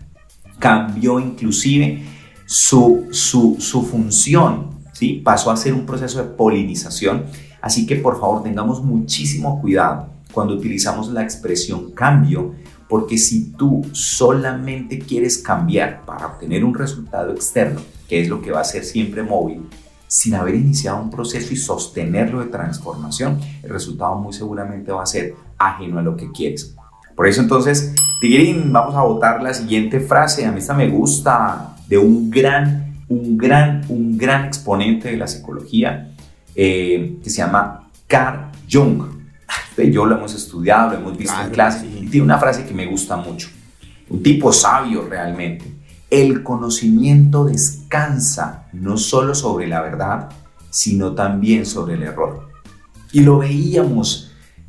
cambió 0.59 1.21
inclusive 1.21 2.05
su, 2.47 3.09
su, 3.11 3.57
su 3.59 3.83
función, 3.83 4.71
¿sí? 4.93 5.21
pasó 5.25 5.51
a 5.51 5.57
ser 5.57 5.75
un 5.75 5.85
proceso 5.85 6.19
de 6.19 6.31
polinización, 6.31 7.25
así 7.61 7.87
que 7.87 7.97
por 7.97 8.21
favor 8.21 8.43
tengamos 8.43 8.83
muchísimo 8.83 9.61
cuidado 9.61 10.09
cuando 10.33 10.55
utilizamos 10.55 11.09
la 11.09 11.23
expresión 11.23 11.93
cambio, 11.93 12.55
porque 12.89 13.19
si 13.19 13.53
tú 13.53 13.85
solamente 13.93 14.99
quieres 14.99 15.39
cambiar 15.39 16.05
para 16.05 16.27
obtener 16.27 16.65
un 16.65 16.75
resultado 16.75 17.33
externo, 17.33 17.81
que 18.09 18.21
es 18.21 18.29
lo 18.29 18.41
que 18.41 18.53
va 18.53 18.61
a 18.61 18.65
ser 18.65 18.85
siempre 18.85 19.23
móvil, 19.23 19.67
sin 20.07 20.35
haber 20.35 20.55
iniciado 20.55 21.03
un 21.03 21.11
proceso 21.11 21.53
y 21.53 21.57
sostenerlo 21.57 22.41
de 22.41 22.47
transformación, 22.47 23.41
el 23.63 23.71
resultado 23.71 24.15
muy 24.17 24.33
seguramente 24.33 24.93
va 24.93 25.03
a 25.03 25.07
ser 25.07 25.35
ajeno 25.59 25.99
a 25.99 26.03
lo 26.03 26.17
que 26.17 26.31
quieres. 26.31 26.76
Por 27.17 27.27
eso 27.27 27.41
entonces, 27.41 27.95
Tigrín, 28.21 28.73
vamos 28.73 28.95
a 28.95 29.03
votar 29.03 29.43
la 29.43 29.53
siguiente 29.55 29.99
frase. 29.99 30.47
A 30.47 30.53
mí 30.53 30.59
esta 30.59 30.75
me 30.75 30.89
gusta 30.89 31.75
de 31.89 31.99
un 31.99 32.31
gran, 32.31 32.95
un 33.09 33.37
gran, 33.37 33.83
un 33.89 34.17
gran 34.17 34.45
exponente 34.45 35.11
de 35.11 35.17
la 35.17 35.27
psicología 35.27 36.13
eh, 36.55 37.17
que 37.25 37.31
se 37.31 37.39
llama 37.39 37.89
Carl 38.07 38.51
Jung 38.71 39.17
yo 39.85 40.07
lo 40.07 40.17
hemos 40.17 40.35
estudiado, 40.35 40.93
lo 40.93 40.99
hemos 40.99 41.19
visto 41.19 41.41
en 41.41 41.51
clase, 41.51 41.87
y 41.87 42.07
tiene 42.07 42.25
una 42.25 42.39
frase 42.39 42.65
que 42.65 42.75
me 42.75 42.87
gusta 42.87 43.17
mucho. 43.17 43.49
Un 44.09 44.23
tipo 44.23 44.53
sabio 44.53 45.07
realmente. 45.09 45.73
El 46.09 46.43
conocimiento 46.43 47.45
descansa 47.45 48.69
no 48.73 48.97
solo 48.97 49.35
sobre 49.35 49.67
la 49.67 49.83
verdad, 49.83 50.31
sino 50.71 51.13
también 51.13 51.67
sobre 51.67 51.95
el 51.95 52.05
error. 52.05 52.49
Y 53.13 53.21
lo 53.21 53.39
veíamos 53.39 54.26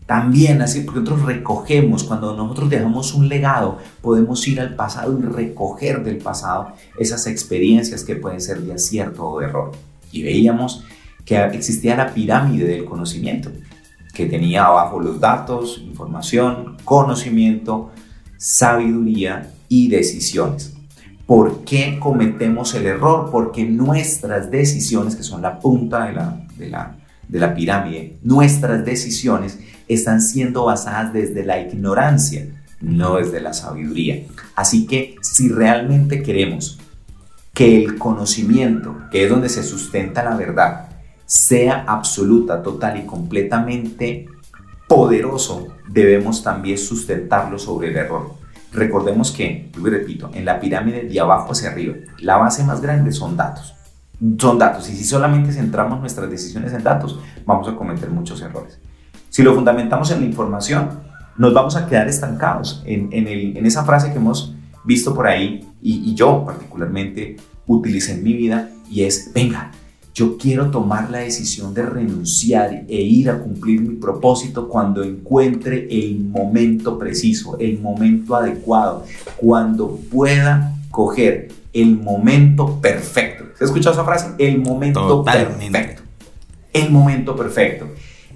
también 0.07 0.61
así, 0.61 0.81
porque 0.81 1.01
nosotros 1.01 1.27
recogemos, 1.27 2.05
cuando 2.05 2.35
nosotros 2.35 2.69
dejamos 2.69 3.13
un 3.13 3.27
legado, 3.27 3.77
podemos 4.01 4.47
ir 4.47 4.59
al 4.61 4.73
pasado 4.73 5.19
y 5.19 5.21
recoger 5.21 6.03
del 6.03 6.17
pasado 6.17 6.73
esas 6.97 7.27
experiencias 7.27 8.03
que 8.03 8.15
pueden 8.15 8.41
ser 8.41 8.61
de 8.61 8.73
acierto 8.73 9.27
o 9.27 9.39
de 9.39 9.47
error. 9.47 9.73
Y 10.11 10.23
veíamos 10.23 10.85
que 11.25 11.37
existía 11.43 11.97
la 11.97 12.13
pirámide 12.13 12.65
del 12.65 12.85
conocimiento 12.85 13.51
que 14.17 14.25
tenía 14.25 14.65
abajo 14.65 14.99
los 14.99 15.19
datos, 15.19 15.79
información, 15.85 16.77
conocimiento, 16.83 17.91
sabiduría 18.37 19.51
y 19.69 19.89
decisiones. 19.89 20.73
¿Por 21.27 21.65
qué 21.65 21.99
cometemos 21.99 22.73
el 22.73 22.87
error? 22.87 23.29
Porque 23.31 23.63
nuestras 23.65 24.49
decisiones, 24.49 25.15
que 25.15 25.21
son 25.21 25.43
la 25.43 25.59
punta 25.59 26.05
de 26.05 26.13
la, 26.13 26.47
de 26.57 26.69
la, 26.69 26.97
de 27.27 27.39
la 27.39 27.53
pirámide, 27.53 28.17
nuestras 28.23 28.83
decisiones 28.83 29.59
están 29.87 30.21
siendo 30.21 30.65
basadas 30.65 31.13
desde 31.13 31.45
la 31.45 31.59
ignorancia, 31.59 32.47
no 32.81 33.15
desde 33.15 33.41
la 33.41 33.53
sabiduría. 33.53 34.23
Así 34.55 34.85
que 34.85 35.15
si 35.21 35.49
realmente 35.49 36.21
queremos 36.21 36.79
que 37.53 37.83
el 37.83 37.97
conocimiento, 37.97 38.95
que 39.11 39.23
es 39.23 39.29
donde 39.29 39.49
se 39.49 39.63
sustenta 39.63 40.23
la 40.23 40.35
verdad, 40.35 40.89
sea 41.25 41.83
absoluta, 41.87 42.61
total 42.61 42.99
y 42.99 43.05
completamente 43.05 44.27
poderoso, 44.87 45.67
debemos 45.89 46.43
también 46.43 46.77
sustentarlo 46.77 47.57
sobre 47.59 47.89
el 47.89 47.97
error. 47.97 48.35
Recordemos 48.71 49.31
que, 49.31 49.71
yo 49.75 49.85
repito, 49.85 50.29
en 50.33 50.45
la 50.45 50.59
pirámide 50.59 51.03
de 51.03 51.19
abajo 51.19 51.51
hacia 51.51 51.71
arriba, 51.71 51.95
la 52.19 52.37
base 52.37 52.63
más 52.63 52.79
grande 52.81 53.11
son 53.11 53.35
datos. 53.35 53.73
Son 54.37 54.57
datos. 54.57 54.89
Y 54.89 54.95
si 54.95 55.03
solamente 55.03 55.51
centramos 55.51 55.99
nuestras 55.99 56.29
decisiones 56.29 56.73
en 56.73 56.83
datos, 56.83 57.19
vamos 57.45 57.67
a 57.67 57.75
cometer 57.75 58.09
muchos 58.09 58.41
errores. 58.41 58.79
Si 59.37 59.43
lo 59.43 59.53
fundamentamos 59.53 60.09
en 60.09 60.21
la 60.21 60.25
información, 60.25 60.89
nos 61.37 61.53
vamos 61.53 61.75
a 61.75 61.85
quedar 61.85 62.07
estancados 62.07 62.81
en, 62.87 63.09
en, 63.11 63.63
esa 63.67 63.85
frase 63.85 64.11
que 64.11 64.17
hemos 64.17 64.55
visto 64.83 65.13
por 65.13 65.27
ahí 65.27 65.63
y, 65.79 66.09
y 66.09 66.15
yo 66.15 66.43
particularmente 66.43 67.37
utilicé 67.67 68.13
en 68.13 68.23
mi 68.23 68.33
vida 68.33 68.71
y 68.89 69.03
es, 69.03 69.29
venga, 69.35 69.69
yo 70.15 70.39
quiero 70.39 70.71
tomar 70.71 71.11
la 71.11 71.19
decisión 71.19 71.75
de 71.75 71.85
renunciar 71.85 72.85
e 72.87 73.01
ir 73.01 73.29
a 73.29 73.37
cumplir 73.37 73.79
mi 73.81 73.97
propósito 73.97 74.67
cuando 74.67 75.03
encuentre 75.03 75.87
el 75.91 76.17
momento 76.17 76.97
preciso, 76.97 77.59
el 77.59 77.79
momento 77.79 78.35
adecuado, 78.35 79.05
cuando 79.35 79.99
pueda 80.11 80.73
coger 80.89 81.49
el 81.73 81.95
momento 81.95 82.81
perfecto. 82.81 83.43
¿Se 83.55 83.65
ha 83.65 83.67
escuchado 83.67 83.93
esa 83.93 84.03
frase? 84.03 84.31
El 84.39 84.57
momento 84.61 85.23
perfecto. 85.23 86.01
El 86.73 86.89
momento 86.89 87.35
perfecto. 87.35 87.87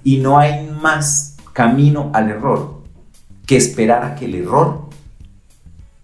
Y 0.04 0.18
no 0.18 0.38
hay 0.38 0.68
más 0.80 1.36
camino 1.52 2.10
al 2.14 2.30
error 2.30 2.82
que 3.46 3.56
esperar 3.56 4.04
a 4.04 4.14
que 4.14 4.24
el 4.24 4.34
error 4.34 4.88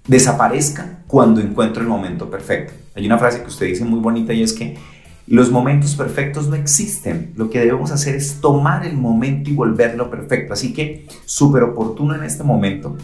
desaparezca 0.06 1.00
cuando 1.06 1.40
encuentro 1.40 1.82
el 1.82 1.88
momento 1.88 2.30
perfecto. 2.30 2.72
Hay 2.94 3.06
una 3.06 3.18
frase 3.18 3.42
que 3.42 3.48
usted 3.48 3.66
dice 3.66 3.84
muy 3.84 4.00
bonita 4.00 4.32
y 4.32 4.42
es 4.42 4.52
que 4.52 4.76
los 5.26 5.50
momentos 5.50 5.94
perfectos 5.94 6.48
no 6.48 6.56
existen. 6.56 7.32
Lo 7.36 7.50
que 7.50 7.60
debemos 7.60 7.90
hacer 7.90 8.14
es 8.14 8.40
tomar 8.40 8.86
el 8.86 8.96
momento 8.96 9.50
y 9.50 9.54
volverlo 9.54 10.10
perfecto. 10.10 10.54
Así 10.54 10.72
que 10.72 11.06
súper 11.26 11.62
oportuno 11.62 12.14
en 12.14 12.24
este 12.24 12.42
momento, 12.42 12.96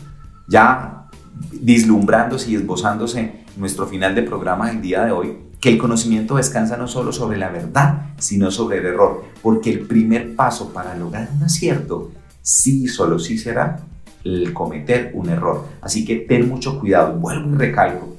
ya 0.49 1.07
vislumbrándose 1.53 2.51
y 2.51 2.55
esbozándose 2.55 3.45
nuestro 3.57 3.87
final 3.87 4.15
de 4.15 4.23
programa 4.23 4.69
del 4.69 4.81
día 4.81 5.05
de 5.05 5.13
hoy, 5.13 5.37
que 5.65 5.71
el 5.71 5.79
conocimiento 5.79 6.37
descansa 6.37 6.77
no 6.77 6.87
solo 6.87 7.11
sobre 7.11 7.39
la 7.39 7.49
verdad, 7.49 8.11
sino 8.19 8.51
sobre 8.51 8.81
el 8.81 8.85
error, 8.85 9.25
porque 9.41 9.71
el 9.71 9.87
primer 9.87 10.37
paso 10.37 10.75
para 10.75 10.95
lograr 10.95 11.31
un 11.35 11.43
acierto, 11.43 12.11
sí, 12.43 12.87
solo 12.87 13.19
sí 13.19 13.39
será 13.39 13.81
el 14.25 14.53
cometer 14.53 15.13
un 15.15 15.31
error. 15.31 15.65
Así 15.81 16.05
que 16.05 16.17
ten 16.17 16.51
mucho 16.51 16.79
cuidado, 16.79 17.19
vuelvo 17.19 17.55
y 17.55 17.55
recalco, 17.55 18.15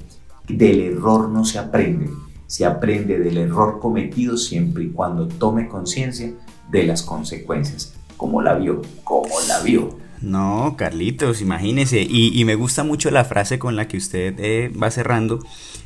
del 0.48 0.80
error 0.80 1.28
no 1.28 1.44
se 1.44 1.60
aprende, 1.60 2.10
se 2.48 2.66
aprende 2.66 3.20
del 3.20 3.38
error 3.38 3.78
cometido 3.78 4.36
siempre 4.36 4.82
y 4.82 4.90
cuando 4.90 5.28
tome 5.28 5.68
conciencia 5.68 6.32
de 6.68 6.82
las 6.82 7.04
consecuencias. 7.04 7.94
¿Cómo 8.16 8.42
la 8.42 8.54
vio? 8.54 8.82
¿Cómo 9.04 9.36
la 9.46 9.60
vio? 9.60 9.90
No, 10.20 10.74
Carlitos, 10.76 11.40
imagínese. 11.40 12.02
Y, 12.02 12.44
me 12.44 12.54
gusta 12.54 12.84
mucho 12.84 13.10
la 13.10 13.24
frase 13.24 13.58
con 13.58 13.76
la 13.76 13.88
que 13.88 13.96
usted 13.96 14.34
eh, 14.38 14.70
va 14.70 14.90
cerrando. 14.90 15.40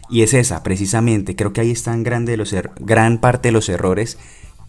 Y 0.09 0.23
es 0.23 0.35
esa, 0.35 0.63
precisamente. 0.63 1.37
Creo 1.37 1.53
que 1.53 1.61
ahí 1.61 1.71
están 1.71 2.03
grande 2.03 2.37
los 2.37 2.53
er, 2.53 2.71
gran 2.81 3.19
parte 3.19 3.49
de 3.49 3.53
los 3.53 3.69
errores. 3.69 4.19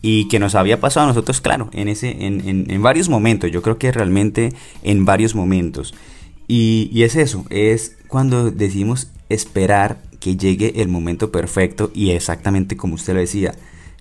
Y 0.02 0.28
que 0.30 0.40
nos 0.40 0.56
había 0.56 0.80
pasado 0.80 1.06
a 1.06 1.10
nosotros, 1.10 1.42
claro, 1.42 1.70
en, 1.74 1.88
ese, 1.88 2.26
en, 2.26 2.82
varios 2.82 3.08
momentos. 3.08 3.52
Yo 3.52 3.62
creo 3.62 3.78
que 3.78 3.92
realmente 3.92 4.54
en 4.82 5.06
varios 5.06 5.36
momentos. 5.36 5.94
Y, 6.48 6.90
y 6.92 7.04
es 7.04 7.16
eso, 7.16 7.46
es 7.50 7.98
cuando 8.08 8.50
decimos 8.50 9.12
esperar 9.30 10.02
que 10.20 10.38
llegue 10.38 10.82
el 10.82 10.88
momento 10.88 11.32
perfecto. 11.32 11.92
Y 11.94 12.12
exactamente 12.12 12.78
como 12.78 12.96
usted 12.96 13.14
lo 13.14 13.20
decía, 13.20 13.54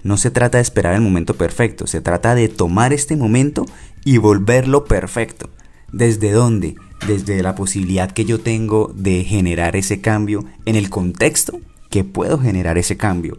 no 0.02 0.16
se 0.16 0.30
trata 0.30 0.58
de 0.58 0.62
esperar 0.62 0.94
el 0.94 1.00
momento 1.00 1.34
perfecto, 1.34 1.86
se 1.86 2.00
trata 2.00 2.34
de 2.34 2.48
tomar 2.48 2.92
este 2.92 3.16
momento 3.16 3.66
y 4.04 4.18
volverlo 4.18 4.84
perfecto. 4.84 5.50
¿Desde 5.92 6.30
dónde? 6.32 6.76
Desde 7.06 7.42
la 7.42 7.54
posibilidad 7.54 8.10
que 8.10 8.24
yo 8.24 8.40
tengo 8.40 8.92
de 8.94 9.24
generar 9.24 9.76
ese 9.76 10.00
cambio 10.00 10.44
en 10.64 10.76
el 10.76 10.90
contexto 10.90 11.60
que 11.90 12.04
puedo 12.04 12.38
generar 12.38 12.78
ese 12.78 12.96
cambio. 12.96 13.36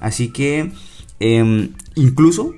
Así 0.00 0.28
que 0.28 0.70
em, 1.20 1.70
incluso 1.94 2.54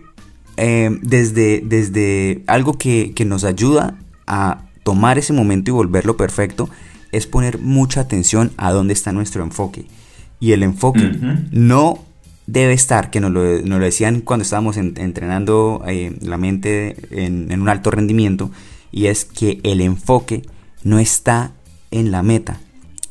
em, 0.57 1.01
desde, 1.03 1.62
desde 1.64 2.42
algo 2.47 2.75
que, 2.75 3.14
nos 3.27 3.45
ayuda 3.45 3.99
a 4.27 4.66
tomar 4.83 5.19
ese 5.19 5.33
momento 5.33 5.71
y 5.71 5.75
volverlo 5.75 6.16
perfecto 6.16 6.69
es 7.12 7.27
poner 7.27 7.59
mucha 7.59 8.01
atención 8.01 8.51
a 8.57 8.73
dónde 8.73 8.92
está 8.92 9.12
nuestro 9.12 9.42
enfoque. 9.45 9.87
Y 10.40 10.53
el 10.53 10.62
enfoque 10.62 11.12
no 11.51 12.06
debe 12.46 12.72
estar, 12.72 13.11
que 13.11 13.20
nos 13.20 13.30
lo, 13.30 13.78
decían 13.78 14.20
cuando 14.20 14.44
estábamos 14.44 14.76
entrenando 14.76 15.82
eh, 15.87 16.16
la 16.20 16.37
mente 16.37 16.96
en, 17.11 17.61
un 17.61 17.68
alto 17.68 17.90
rendimiento, 17.90 18.50
y 18.92 19.06
es 19.06 19.24
que 19.24 19.61
el 19.64 19.80
enfoque 19.80 20.42
no 20.85 20.98
está 20.98 21.52
en 21.90 22.11
la 22.11 22.22
meta, 22.22 22.61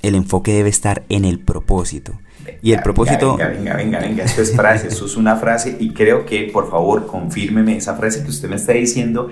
el 0.01 0.15
enfoque 0.15 0.53
debe 0.53 0.69
estar 0.69 1.03
en 1.09 1.25
el 1.25 1.39
propósito. 1.39 2.13
y 2.61 2.71
el 2.71 2.81
propósito... 2.81 3.35
Venga, 3.37 3.49
venga, 3.49 3.75
venga, 3.75 3.99
venga, 3.99 4.23
esto 4.23 4.41
es 4.41 4.55
frase, 4.55 4.87
eso 4.87 5.05
es 5.05 5.17
una 5.17 5.35
frase 5.35 5.75
y 5.79 5.91
creo 5.91 6.25
que 6.25 6.49
por 6.53 6.69
favor 6.69 7.05
confírmeme, 7.05 7.75
esa 7.75 7.95
frase 7.95 8.23
que 8.23 8.29
usted 8.29 8.49
me 8.49 8.55
está 8.55 8.73
diciendo 8.73 9.31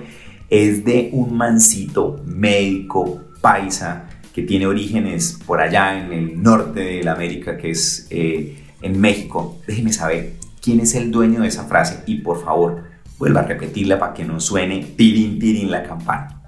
es 0.50 0.84
de 0.84 1.08
un 1.12 1.36
mancito 1.36 2.20
médico 2.26 3.22
paisa 3.40 4.08
que 4.34 4.42
tiene 4.42 4.66
orígenes 4.66 5.38
por 5.46 5.60
allá 5.60 5.98
en 5.98 6.12
el 6.12 6.42
norte 6.42 6.80
de 6.80 7.02
la 7.02 7.12
América, 7.12 7.56
que 7.56 7.70
es... 7.70 8.06
Eh, 8.10 8.63
en 8.84 9.00
México, 9.00 9.58
déjeme 9.66 9.92
saber 9.92 10.34
quién 10.60 10.80
es 10.80 10.94
el 10.94 11.10
dueño 11.10 11.40
de 11.40 11.48
esa 11.48 11.64
frase 11.64 12.02
y 12.06 12.16
por 12.16 12.44
favor 12.44 12.84
vuelva 13.18 13.40
a 13.40 13.44
repetirla 13.44 13.98
para 13.98 14.14
que 14.14 14.24
no 14.24 14.40
suene 14.40 14.84
tirin 14.96 15.38
tirin 15.38 15.70
la 15.70 15.82
campana. 15.82 16.42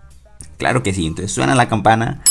Claro 0.59 0.83
que 0.83 0.93
sí, 0.93 1.07
entonces 1.07 1.33
suena 1.33 1.55
la 1.55 1.69
campana. 1.69 2.23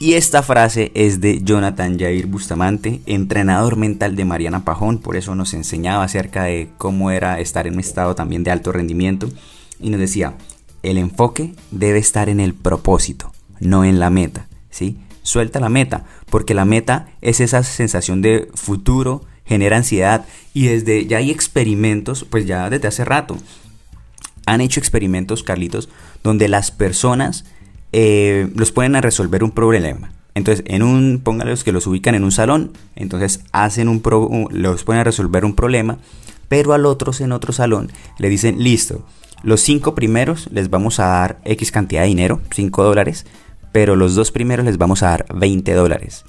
Y 0.00 0.14
esta 0.14 0.42
frase 0.42 0.90
es 0.94 1.20
de 1.20 1.42
Jonathan 1.42 1.98
Jair 1.98 2.26
Bustamante, 2.26 3.02
entrenador 3.06 3.76
mental 3.76 4.16
de 4.16 4.24
Mariana 4.24 4.64
Pajón, 4.64 4.98
por 4.98 5.16
eso 5.16 5.34
nos 5.34 5.54
enseñaba 5.54 6.02
acerca 6.02 6.44
de 6.44 6.70
cómo 6.76 7.10
era 7.12 7.38
estar 7.38 7.66
en 7.68 7.74
un 7.74 7.80
estado 7.80 8.14
también 8.16 8.42
de 8.42 8.50
alto 8.50 8.72
rendimiento. 8.72 9.28
Y 9.78 9.90
nos 9.90 10.00
decía, 10.00 10.34
el 10.82 10.98
enfoque 10.98 11.54
debe 11.70 11.98
estar 11.98 12.28
en 12.28 12.40
el 12.40 12.52
propósito, 12.52 13.30
no 13.60 13.84
en 13.84 14.00
la 14.00 14.10
meta. 14.10 14.48
¿sí? 14.70 14.98
Suelta 15.22 15.60
la 15.60 15.68
meta, 15.68 16.04
porque 16.30 16.54
la 16.54 16.64
meta 16.64 17.08
es 17.20 17.40
esa 17.40 17.62
sensación 17.62 18.22
de 18.22 18.48
futuro, 18.54 19.24
genera 19.44 19.76
ansiedad 19.76 20.24
y 20.54 20.66
desde 20.66 21.06
ya 21.06 21.18
hay 21.18 21.30
experimentos, 21.30 22.24
pues 22.28 22.46
ya 22.46 22.70
desde 22.70 22.88
hace 22.88 23.04
rato, 23.04 23.36
han 24.46 24.60
hecho 24.60 24.80
experimentos, 24.80 25.42
Carlitos, 25.42 25.88
donde 26.22 26.48
las 26.48 26.70
personas 26.70 27.44
eh, 27.92 28.48
los 28.54 28.72
pueden 28.72 28.96
a 28.96 29.00
resolver 29.00 29.44
un 29.44 29.50
problema. 29.50 30.12
Entonces, 30.34 30.64
en 30.66 30.82
un, 30.82 31.20
póngalos 31.22 31.62
que 31.62 31.72
los 31.72 31.86
ubican 31.86 32.14
en 32.14 32.24
un 32.24 32.32
salón, 32.32 32.72
entonces 32.96 33.40
hacen 33.52 33.88
un 33.88 34.02
los 34.50 34.84
pueden 34.84 35.00
a 35.00 35.04
resolver 35.04 35.44
un 35.44 35.54
problema, 35.54 35.98
pero 36.48 36.72
al 36.72 36.86
otros 36.86 37.20
en 37.20 37.32
otro 37.32 37.52
salón 37.52 37.92
le 38.18 38.28
dicen, 38.28 38.62
listo, 38.62 39.04
los 39.42 39.60
cinco 39.60 39.94
primeros 39.94 40.48
les 40.52 40.70
vamos 40.70 41.00
a 41.00 41.06
dar 41.06 41.40
X 41.44 41.70
cantidad 41.70 42.02
de 42.02 42.08
dinero, 42.08 42.40
5 42.50 42.84
dólares, 42.84 43.26
pero 43.72 43.96
los 43.96 44.14
dos 44.14 44.30
primeros 44.30 44.64
les 44.64 44.78
vamos 44.78 45.02
a 45.02 45.08
dar 45.08 45.26
20 45.34 45.72
dólares. 45.72 46.24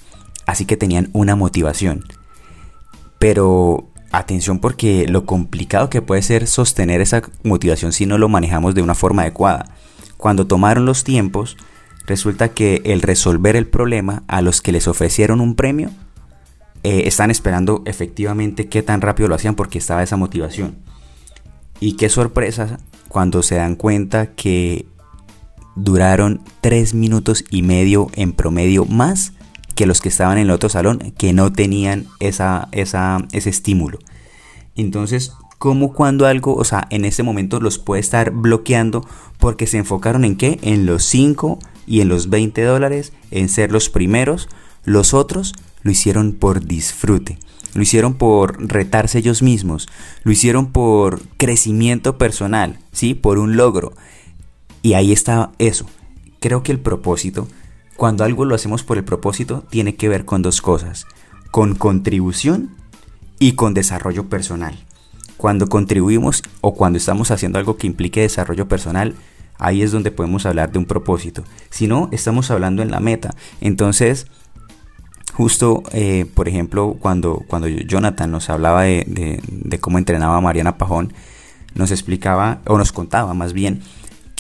Así 0.46 0.66
que 0.66 0.78
tenían 0.78 1.10
una 1.14 1.36
motivación. 1.36 2.04
Pero 3.20 3.90
atención 4.12 4.60
porque 4.60 5.08
lo 5.08 5.26
complicado 5.26 5.90
que 5.90 6.02
puede 6.02 6.22
ser 6.22 6.48
sostener 6.48 7.02
esa 7.02 7.22
motivación 7.44 7.92
si 7.92 8.06
no 8.06 8.18
lo 8.18 8.30
manejamos 8.30 8.76
de 8.76 8.82
una 8.82 8.96
forma 8.96 9.24
adecuada. 9.24 9.66
Cuando 10.18 10.48
tomaron 10.48 10.86
los 10.86 11.04
tiempos, 11.04 11.58
resulta 12.06 12.50
que 12.50 12.82
el 12.86 13.02
resolver 13.02 13.56
el 13.56 13.68
problema 13.68 14.24
a 14.28 14.42
los 14.42 14.62
que 14.62 14.72
les 14.72 14.88
ofrecieron 14.88 15.42
un 15.42 15.56
premio, 15.56 15.90
eh, 16.84 17.04
están 17.08 17.32
esperando 17.32 17.82
efectivamente 17.86 18.68
qué 18.68 18.84
tan 18.84 19.02
rápido 19.02 19.30
lo 19.30 19.36
hacían 19.36 19.56
porque 19.56 19.78
estaba 19.78 20.04
esa 20.04 20.18
motivación. 20.18 20.76
Y 21.80 21.94
qué 21.94 22.10
sorpresa 22.10 22.80
cuando 23.08 23.42
se 23.42 23.56
dan 23.56 23.76
cuenta 23.76 24.28
que 24.28 24.86
duraron 25.76 26.42
3 26.62 26.94
minutos 26.94 27.44
y 27.50 27.62
medio 27.62 28.08
en 28.14 28.34
promedio 28.34 28.86
más 28.86 29.34
que 29.76 29.86
los 29.86 30.02
que 30.02 30.10
estaban 30.10 30.38
en 30.38 30.44
el 30.44 30.52
otro 30.52 30.70
salón 30.70 31.14
que 31.18 31.34
no 31.34 31.52
tenían 31.52 32.06
esa, 32.20 32.70
esa, 32.72 33.26
ese 33.32 33.50
estímulo. 33.50 34.00
Entonces, 34.76 35.34
¿cómo 35.58 35.94
cuando 35.94 36.26
algo, 36.26 36.56
o 36.56 36.64
sea, 36.64 36.88
en 36.90 37.06
ese 37.06 37.24
momento 37.24 37.60
los 37.60 37.80
puede 37.80 38.02
estar 38.02 38.32
bloqueando 38.32 39.08
porque 39.40 39.68
se 39.68 39.78
enfocaron 39.78 40.26
en 40.26 40.36
qué? 40.36 40.60
En 40.62 40.86
los 40.86 41.04
5 41.06 41.60
y 41.88 42.02
en 42.02 42.10
los 42.10 42.30
20 42.30 42.62
dólares, 42.64 43.14
en 43.32 43.50
ser 43.50 43.72
los 43.72 43.90
primeros. 43.90 44.50
Los 44.84 45.14
otros 45.14 45.54
lo 45.82 45.92
hicieron 45.92 46.34
por 46.34 46.66
disfrute. 46.66 47.38
Lo 47.74 47.82
hicieron 47.82 48.14
por 48.14 48.70
retarse 48.70 49.18
ellos 49.18 49.42
mismos, 49.42 49.90
lo 50.24 50.32
hicieron 50.32 50.72
por 50.72 51.22
crecimiento 51.38 52.20
personal, 52.20 52.78
¿sí? 52.92 53.16
Por 53.16 53.40
un 53.40 53.56
logro. 53.56 53.94
Y 54.84 54.94
ahí 54.94 55.14
está 55.14 55.52
eso. 55.58 55.86
Creo 56.40 56.62
que 56.62 56.74
el 56.74 56.80
propósito, 56.80 57.48
cuando 57.96 58.26
algo 58.26 58.44
lo 58.44 58.54
hacemos 58.54 58.84
por 58.84 58.98
el 58.98 59.06
propósito, 59.06 59.64
tiene 59.70 59.96
que 59.96 60.10
ver 60.10 60.26
con 60.26 60.42
dos 60.42 60.62
cosas. 60.62 61.08
Con 61.52 61.74
contribución 61.74 62.76
y 63.40 63.54
con 63.54 63.74
desarrollo 63.74 64.28
personal. 64.28 64.78
Cuando 65.38 65.68
contribuimos 65.68 66.44
o 66.60 66.76
cuando 66.76 66.98
estamos 66.98 67.32
haciendo 67.32 67.60
algo 67.60 67.78
que 67.78 67.88
implique 67.88 68.22
desarrollo 68.22 68.68
personal, 68.68 69.16
ahí 69.58 69.82
es 69.82 69.94
donde 69.94 70.12
podemos 70.12 70.46
hablar 70.46 70.72
de 70.74 70.80
un 70.80 70.86
propósito. 70.86 71.46
Si 71.70 71.88
no, 71.88 72.10
estamos 72.12 72.52
hablando 72.52 72.82
en 72.82 72.92
la 72.92 73.00
meta. 73.00 73.36
Entonces, 73.62 74.28
justo, 75.34 75.84
eh, 75.94 76.26
por 76.34 76.50
ejemplo, 76.50 76.98
cuando, 77.00 77.42
cuando 77.48 77.70
Jonathan 77.70 78.32
nos 78.32 78.50
hablaba 78.50 78.84
de, 78.84 79.42
de 79.48 79.80
cómo 79.80 79.98
entrenaba 79.98 80.38
a 80.38 80.42
Mariana 80.42 80.78
Pajón, 80.78 81.14
nos 81.74 81.92
explicaba, 81.92 82.60
o 82.66 82.78
nos 82.78 82.92
contaba 82.92 83.34
más 83.34 83.54
bien, 83.54 83.82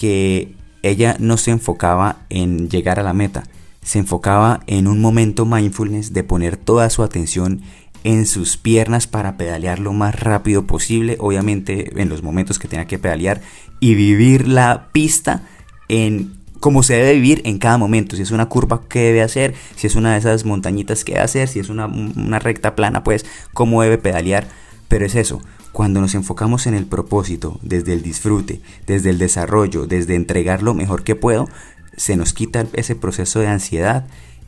que 0.03 0.53
ella 0.81 1.15
no 1.17 1.37
se 1.37 1.51
enfocaba 1.51 2.17
en 2.29 2.67
llegar 2.67 2.99
a 2.99 3.03
la 3.03 3.13
meta, 3.13 3.43
se 3.81 3.99
enfocaba 3.99 4.59
en 4.67 4.87
un 4.87 4.99
momento 4.99 5.45
mindfulness 5.45 6.11
de 6.11 6.25
poner 6.25 6.57
toda 6.57 6.89
su 6.89 7.03
atención 7.03 7.61
en 8.03 8.25
sus 8.25 8.57
piernas 8.57 9.07
para 9.07 9.37
pedalear 9.37 9.79
lo 9.79 9.93
más 9.93 10.19
rápido 10.19 10.67
posible, 10.67 11.15
obviamente 11.21 12.01
en 12.01 12.09
los 12.09 12.21
momentos 12.21 12.59
que 12.59 12.67
tenía 12.67 12.85
que 12.85 12.99
pedalear 12.99 13.39
y 13.79 13.95
vivir 13.95 14.45
la 14.45 14.89
pista 14.91 15.43
en 15.87 16.33
como 16.59 16.83
se 16.83 16.95
debe 16.95 17.13
vivir 17.13 17.41
en 17.45 17.59
cada 17.59 17.77
momento, 17.77 18.17
si 18.17 18.23
es 18.23 18.31
una 18.31 18.49
curva 18.49 18.81
que 18.89 18.99
debe 18.99 19.21
hacer, 19.21 19.53
si 19.77 19.87
es 19.87 19.95
una 19.95 20.11
de 20.11 20.19
esas 20.19 20.43
montañitas 20.43 21.05
que 21.05 21.13
debe 21.13 21.23
hacer, 21.23 21.47
si 21.47 21.59
es 21.59 21.69
una, 21.69 21.85
una 21.85 22.39
recta 22.39 22.75
plana, 22.75 23.05
pues 23.05 23.25
cómo 23.53 23.81
debe 23.81 23.97
pedalear, 23.97 24.47
pero 24.89 25.05
es 25.05 25.15
eso, 25.15 25.41
cuando 25.73 25.99
nos 25.99 26.15
enfocamos 26.15 26.67
en 26.67 26.75
el 26.75 26.85
propósito, 26.85 27.59
desde 27.61 27.93
el 27.93 28.03
disfrute, 28.03 28.61
desde 28.87 29.09
el 29.09 29.17
desarrollo, 29.17 29.87
desde 29.87 30.15
entregar 30.15 30.63
lo 30.63 30.73
mejor 30.73 31.03
que 31.03 31.15
puedo, 31.15 31.49
se 31.97 32.15
nos 32.15 32.31
quita 32.33 32.67
ese 32.73 32.95
proceso 32.95 33.39
de 33.39 33.47
ansiedad 33.47 34.05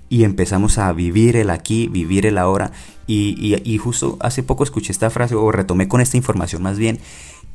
y 0.07 0.23
empezamos 0.23 0.77
a 0.77 0.93
vivir 0.93 1.35
el 1.35 1.49
aquí, 1.49 1.87
vivir 1.87 2.27
el 2.27 2.37
ahora. 2.37 2.71
Y, 3.07 3.77
justo 3.77 4.17
hace 4.21 4.43
poco 4.43 4.63
escuché 4.63 4.91
esta 4.91 5.09
frase, 5.09 5.35
o 5.35 5.51
retomé 5.51 5.87
con 5.87 5.99
esta 5.99 6.15
información 6.15 6.61
más 6.61 6.77
bien, 6.77 6.99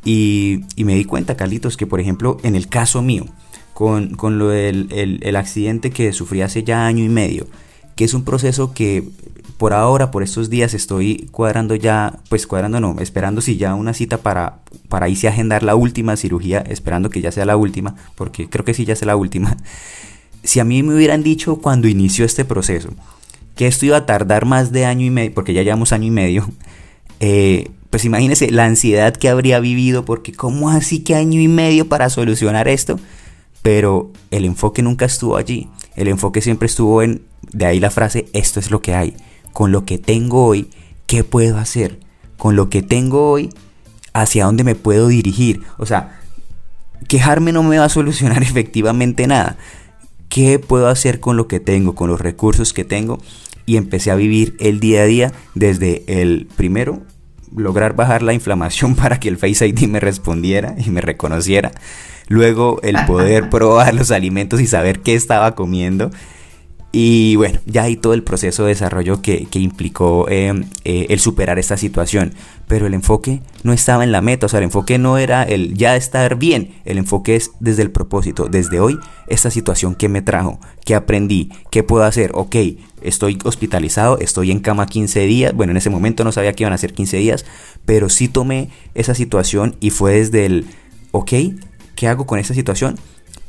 y, 0.04 0.64
me 0.76 0.94
di 0.94 1.04
cuenta, 1.04 1.36
Carlitos, 1.36 1.76
que 1.76 1.86
por 1.86 2.00
ejemplo, 2.00 2.38
en 2.42 2.56
el 2.56 2.68
caso 2.68 3.02
mío, 3.02 3.26
con, 3.72 4.16
lo 4.38 4.48
del 4.48 4.88
el, 5.22 5.36
accidente 5.36 5.90
que 5.90 6.12
sufrí 6.12 6.42
hace 6.42 6.64
ya 6.64 6.86
año 6.86 7.04
y 7.04 7.08
medio, 7.08 7.46
que 7.96 8.04
es 8.04 8.14
un 8.14 8.24
proceso 8.24 8.72
que 8.72 9.04
por 9.60 9.74
ahora, 9.74 10.10
por 10.10 10.22
estos 10.22 10.48
días, 10.48 10.72
estoy 10.72 11.28
cuadrando 11.32 11.74
ya, 11.74 12.18
pues 12.30 12.46
cuadrando 12.46 12.80
no, 12.80 12.96
esperando 12.98 13.42
si 13.42 13.58
ya 13.58 13.74
una 13.74 13.92
cita 13.92 14.16
para, 14.16 14.60
para 14.88 15.10
irse 15.10 15.28
a 15.28 15.32
agendar 15.32 15.62
la 15.62 15.74
última 15.74 16.16
cirugía, 16.16 16.60
esperando 16.60 17.10
que 17.10 17.20
ya 17.20 17.30
sea 17.30 17.44
la 17.44 17.58
última, 17.58 17.94
porque 18.14 18.48
creo 18.48 18.64
que 18.64 18.72
sí 18.72 18.86
ya 18.86 18.96
sea 18.96 19.06
la 19.06 19.16
última. 19.16 19.56
Si 20.42 20.58
a 20.58 20.64
mí 20.64 20.82
me 20.82 20.94
hubieran 20.94 21.22
dicho 21.22 21.56
cuando 21.56 21.86
inició 21.86 22.24
este 22.24 22.46
proceso 22.46 22.88
que 23.56 23.66
esto 23.66 23.84
iba 23.84 23.98
a 23.98 24.06
tardar 24.06 24.46
más 24.46 24.72
de 24.72 24.86
año 24.86 25.04
y 25.04 25.10
medio, 25.10 25.34
porque 25.34 25.52
ya 25.52 25.62
llevamos 25.62 25.92
año 25.92 26.06
y 26.06 26.10
medio, 26.10 26.48
eh, 27.20 27.70
pues 27.90 28.06
imagínense 28.06 28.50
la 28.50 28.64
ansiedad 28.64 29.14
que 29.14 29.28
habría 29.28 29.60
vivido, 29.60 30.06
porque 30.06 30.32
¿cómo 30.32 30.70
así 30.70 31.00
que 31.00 31.14
año 31.14 31.38
y 31.38 31.48
medio 31.48 31.86
para 31.86 32.08
solucionar 32.08 32.68
esto? 32.68 32.98
Pero 33.60 34.10
el 34.30 34.46
enfoque 34.46 34.80
nunca 34.80 35.04
estuvo 35.04 35.36
allí, 35.36 35.68
el 35.94 36.08
enfoque 36.08 36.40
siempre 36.40 36.64
estuvo 36.64 37.02
en, 37.02 37.20
de 37.52 37.66
ahí 37.66 37.80
la 37.80 37.90
frase, 37.90 38.26
esto 38.32 38.60
es 38.60 38.70
lo 38.70 38.82
que 38.82 38.94
hay, 38.94 39.16
con 39.52 39.72
lo 39.72 39.84
que 39.84 39.98
tengo 39.98 40.46
hoy, 40.46 40.70
¿qué 41.06 41.24
puedo 41.24 41.58
hacer? 41.58 41.98
Con 42.36 42.56
lo 42.56 42.70
que 42.70 42.82
tengo 42.82 43.30
hoy, 43.30 43.50
¿hacia 44.12 44.44
dónde 44.44 44.64
me 44.64 44.74
puedo 44.74 45.08
dirigir? 45.08 45.62
O 45.76 45.86
sea, 45.86 46.20
quejarme 47.08 47.52
no 47.52 47.62
me 47.62 47.78
va 47.78 47.86
a 47.86 47.90
solucionar 47.90 48.42
efectivamente 48.42 49.26
nada. 49.26 49.56
¿Qué 50.28 50.58
puedo 50.60 50.88
hacer 50.88 51.18
con 51.18 51.36
lo 51.36 51.48
que 51.48 51.58
tengo, 51.58 51.94
con 51.94 52.08
los 52.08 52.20
recursos 52.20 52.72
que 52.72 52.84
tengo? 52.84 53.18
Y 53.66 53.76
empecé 53.76 54.10
a 54.10 54.14
vivir 54.14 54.56
el 54.60 54.78
día 54.78 55.02
a 55.02 55.06
día 55.06 55.32
desde 55.54 56.04
el 56.06 56.46
primero, 56.56 57.02
lograr 57.54 57.94
bajar 57.94 58.22
la 58.22 58.32
inflamación 58.32 58.94
para 58.96 59.18
que 59.18 59.28
el 59.28 59.38
Face 59.38 59.66
ID 59.66 59.88
me 59.88 60.00
respondiera 60.00 60.76
y 60.78 60.90
me 60.90 61.00
reconociera. 61.00 61.72
Luego 62.28 62.80
el 62.82 62.96
poder 63.06 63.50
probar 63.50 63.92
los 63.92 64.12
alimentos 64.12 64.60
y 64.60 64.68
saber 64.68 65.00
qué 65.00 65.14
estaba 65.14 65.56
comiendo. 65.56 66.12
Y 66.92 67.36
bueno, 67.36 67.60
ya 67.66 67.84
hay 67.84 67.96
todo 67.96 68.14
el 68.14 68.24
proceso 68.24 68.64
de 68.64 68.70
desarrollo 68.70 69.22
que, 69.22 69.46
implicó 69.52 70.28
em, 70.28 70.64
eh, 70.84 71.06
el 71.10 71.20
superar 71.20 71.58
esta 71.60 71.76
situación. 71.76 72.34
Pero 72.66 72.86
el 72.86 72.94
enfoque 72.94 73.42
no 73.62 73.72
estaba 73.72 74.02
en 74.02 74.10
la 74.10 74.20
meta, 74.20 74.46
o 74.46 74.48
sea, 74.48 74.58
el 74.58 74.64
enfoque 74.64 74.98
no 74.98 75.16
era 75.18 75.42
el 75.44 75.74
ya 75.74 75.94
estar 75.96 76.36
bien, 76.36 76.74
el 76.84 76.98
enfoque 76.98 77.36
es 77.36 77.52
desde 77.60 77.82
el 77.82 77.90
propósito, 77.90 78.46
desde 78.48 78.80
hoy, 78.80 78.98
esta 79.28 79.50
situación 79.50 79.94
que 79.94 80.08
me 80.08 80.22
trajo, 80.22 80.60
que 80.84 80.94
aprendí, 80.94 81.50
qué 81.70 81.82
puedo 81.82 82.04
hacer, 82.04 82.30
ok, 82.34 82.56
estoy 83.02 83.38
hospitalizado, 83.44 84.18
estoy 84.18 84.52
en 84.52 84.60
cama 84.60 84.86
15 84.86 85.26
días, 85.26 85.52
bueno, 85.52 85.72
en 85.72 85.78
ese 85.78 85.90
momento 85.90 86.22
no 86.22 86.30
sabía 86.30 86.52
que 86.52 86.62
iban 86.62 86.72
a 86.72 86.78
ser 86.78 86.92
15 86.92 87.16
días, 87.16 87.44
pero 87.84 88.08
sí 88.08 88.28
tomé 88.28 88.70
esa 88.94 89.14
situación 89.14 89.76
y 89.80 89.90
fue 89.90 90.14
desde 90.14 90.46
el, 90.46 90.66
ok, 91.10 91.32
¿qué 91.96 92.06
hago 92.06 92.24
con 92.24 92.38
esta 92.38 92.54
situación? 92.54 92.98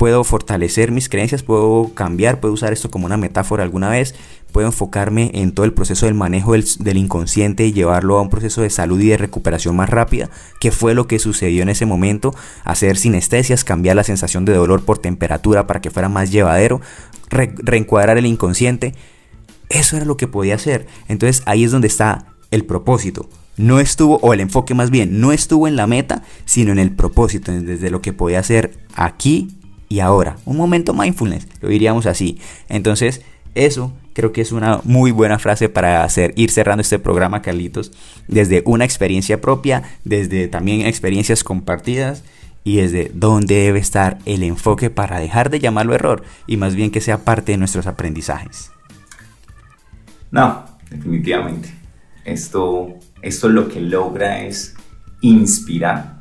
Puedo 0.02 0.24
fortalecer 0.24 0.92
mis 0.92 1.10
creencias, 1.10 1.44
puedo 1.44 1.92
cambiar, 1.94 2.40
puedo 2.40 2.56
usar 2.56 2.74
esto 2.74 2.90
como 2.90 3.06
una 3.06 3.18
metáfora 3.18 3.62
alguna 3.62 3.88
vez, 3.88 4.16
puedo 4.52 4.66
enfocarme 4.66 5.30
en 5.36 5.52
todo 5.52 5.64
el 5.64 5.74
proceso 5.74 6.08
del 6.08 6.16
manejo 6.16 6.54
del, 6.54 6.98
inconsciente 6.98 7.68
y 7.68 7.72
llevarlo 7.72 8.18
a 8.18 8.24
un 8.24 8.32
proceso 8.32 8.64
de 8.64 8.72
salud 8.72 9.00
y 9.00 9.10
de 9.10 9.18
recuperación 9.18 9.76
más 9.76 9.92
rápida, 9.92 10.32
que 10.60 10.72
fue 10.72 10.96
lo 10.96 11.06
que 11.06 11.20
sucedió 11.20 11.62
en 11.62 11.70
ese 11.70 11.86
momento, 11.86 12.34
hacer 12.64 12.98
sinestesias, 12.98 13.64
cambiar 13.64 13.96
la 13.96 14.04
sensación 14.04 14.44
de 14.44 14.56
dolor 14.56 14.84
por 14.86 14.98
temperatura 14.98 15.68
para 15.68 15.82
que 15.82 15.92
fuera 15.92 16.10
más 16.10 16.32
llevadero, 16.32 16.82
reencuadrar 17.30 18.18
el 18.18 18.26
inconsciente, 18.26 18.96
eso 19.70 19.98
era 19.98 20.06
lo 20.06 20.18
que 20.18 20.26
podía 20.26 20.56
hacer. 20.56 20.88
Entonces 21.10 21.44
ahí 21.46 21.64
es 21.64 21.70
donde 21.70 21.90
está 21.90 22.26
el 22.50 22.66
propósito. 22.66 23.30
No 23.56 23.80
estuvo, 23.80 24.18
o 24.24 24.34
el 24.34 24.40
enfoque 24.40 24.74
más 24.74 24.90
bien, 24.90 25.22
no 25.22 25.32
estuvo 25.32 25.68
en 25.68 25.76
la 25.76 25.86
meta, 25.86 26.24
sino 26.46 26.72
en 26.72 26.80
el 26.80 26.90
propósito, 26.90 27.52
desde 27.52 27.92
lo 27.92 28.02
que 28.02 28.14
podía 28.14 28.40
hacer 28.40 28.80
aquí 28.96 29.61
y 29.92 30.00
ahora. 30.00 30.38
Un 30.46 30.56
momento 30.56 30.94
mindfulness, 30.94 31.50
lo 31.60 31.68
diríamos 31.68 32.06
así. 32.06 32.40
Entonces, 32.70 33.22
eso 33.56 33.92
creo 34.14 34.32
que 34.32 34.40
es 34.40 34.54
una 34.54 34.80
muy 34.86 35.12
buena 35.12 35.38
frase 35.38 35.68
para 35.68 36.06
hacer, 36.06 36.34
ir 36.38 36.50
cerrando 36.50 36.82
este 36.82 36.98
programa, 36.98 37.42
Carlitos, 37.42 37.92
desde 38.30 38.64
una 38.66 38.86
experiencia 38.86 39.42
propia, 39.42 39.84
desde 40.06 40.48
también 40.48 40.88
experiencias 40.88 41.44
compartidas 41.44 42.24
y 42.64 42.78
desde 42.78 43.12
dónde 43.14 43.56
debe 43.56 43.80
estar 43.80 44.20
el 44.26 44.44
enfoque 44.44 44.90
para 44.90 45.20
dejar 45.20 45.50
de 45.50 45.60
llamarlo 45.60 45.94
error 45.94 46.24
y 46.48 46.56
más 46.56 46.74
bien 46.74 46.90
que 46.90 47.02
sea 47.02 47.26
parte 47.26 47.52
de 47.52 47.58
nuestros 47.58 47.86
aprendizajes. 47.86 48.72
No, 50.32 50.64
definitivamente. 50.90 51.70
Esto, 52.24 52.94
esto 53.22 53.50
lo 53.50 53.68
que 53.68 53.82
logra 53.82 54.44
es 54.44 54.74
inspirar 55.20 56.21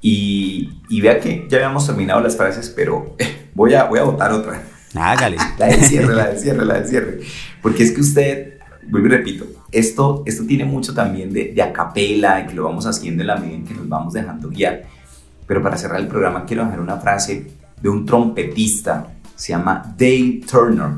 y, 0.00 1.00
vea 1.00 1.20
que 1.20 1.46
ya 1.48 1.58
habíamos 1.58 1.86
terminado 1.86 2.20
las 2.20 2.36
frases, 2.36 2.70
pero 2.74 3.14
eh, 3.18 3.50
voy, 3.54 3.74
a, 3.74 3.84
voy 3.84 3.98
a 3.98 4.04
votar 4.04 4.32
otra. 4.32 4.62
Hágale. 4.94 5.36
la 5.58 5.66
del 5.66 5.84
cierre, 5.84 6.14
la 6.14 6.28
del 6.28 6.38
cierre, 6.38 6.64
la 6.64 6.74
del 6.74 6.88
cierre. 6.88 7.20
Porque 7.62 7.82
es 7.82 7.92
que 7.92 8.00
usted, 8.00 8.58
vuelvo 8.88 9.08
y 9.08 9.10
repito, 9.10 9.46
esto, 9.70 10.22
esto 10.26 10.44
tiene 10.46 10.64
mucho 10.64 10.94
también 10.94 11.32
de, 11.32 11.52
de 11.52 11.62
acapela, 11.62 12.40
y 12.40 12.46
que 12.46 12.54
lo 12.54 12.64
vamos 12.64 12.86
haciendo 12.86 13.22
en 13.22 13.26
la 13.26 13.36
medida 13.36 13.56
en 13.56 13.64
que 13.64 13.74
nos 13.74 13.88
vamos 13.88 14.14
dejando 14.14 14.48
guiar. 14.48 14.84
Pero 15.46 15.62
para 15.62 15.76
cerrar 15.76 16.00
el 16.00 16.08
programa 16.08 16.44
quiero 16.46 16.64
dejar 16.64 16.80
una 16.80 16.96
frase 16.96 17.50
de 17.80 17.88
un 17.88 18.06
trompetista, 18.06 19.08
se 19.34 19.52
llama 19.52 19.94
Dave 19.98 20.40
Turner. 20.48 20.90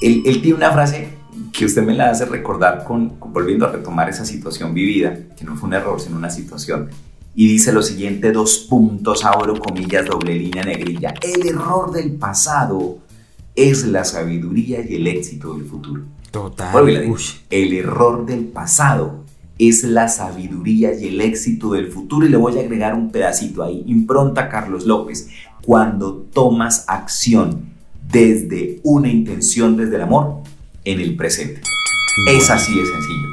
Él, 0.00 0.22
él 0.26 0.42
tiene 0.42 0.56
una 0.56 0.70
frase 0.72 1.08
que 1.52 1.64
usted 1.64 1.82
me 1.82 1.94
la 1.94 2.10
hace 2.10 2.24
recordar 2.24 2.84
con, 2.84 3.18
volviendo 3.20 3.66
a 3.66 3.72
retomar 3.72 4.08
esa 4.08 4.24
situación 4.24 4.74
vivida, 4.74 5.16
que 5.36 5.44
no 5.44 5.56
fue 5.56 5.68
un 5.68 5.74
error, 5.74 6.00
sino 6.00 6.16
una 6.16 6.30
situación 6.30 6.90
y 7.38 7.48
dice 7.48 7.70
lo 7.70 7.82
siguiente, 7.82 8.32
dos 8.32 8.66
puntos, 8.68 9.22
abro 9.26 9.60
comillas, 9.60 10.06
doble 10.06 10.34
línea 10.34 10.64
negrilla. 10.64 11.12
El 11.20 11.46
error 11.46 11.92
del 11.92 12.12
pasado 12.12 12.98
es 13.54 13.84
la 13.84 14.04
sabiduría 14.04 14.80
y 14.80 14.94
el 14.94 15.06
éxito 15.06 15.52
del 15.52 15.66
futuro. 15.66 16.02
Total. 16.30 16.74
El 17.50 17.72
error 17.74 18.24
del 18.24 18.46
pasado 18.46 19.24
es 19.58 19.84
la 19.84 20.08
sabiduría 20.08 20.98
y 20.98 21.08
el 21.08 21.20
éxito 21.20 21.72
del 21.72 21.92
futuro. 21.92 22.24
Y 22.24 22.30
le 22.30 22.38
voy 22.38 22.56
a 22.56 22.60
agregar 22.60 22.94
un 22.94 23.10
pedacito 23.10 23.62
ahí. 23.62 23.84
Impronta 23.86 24.48
Carlos 24.48 24.86
López. 24.86 25.28
Cuando 25.62 26.26
tomas 26.32 26.86
acción 26.88 27.66
desde 28.10 28.80
una 28.82 29.08
intención, 29.08 29.76
desde 29.76 29.96
el 29.96 30.02
amor, 30.02 30.38
en 30.84 31.00
el 31.00 31.16
presente. 31.16 31.60
Es 32.30 32.48
así 32.48 32.72
de 32.74 32.86
sencillo. 32.86 33.28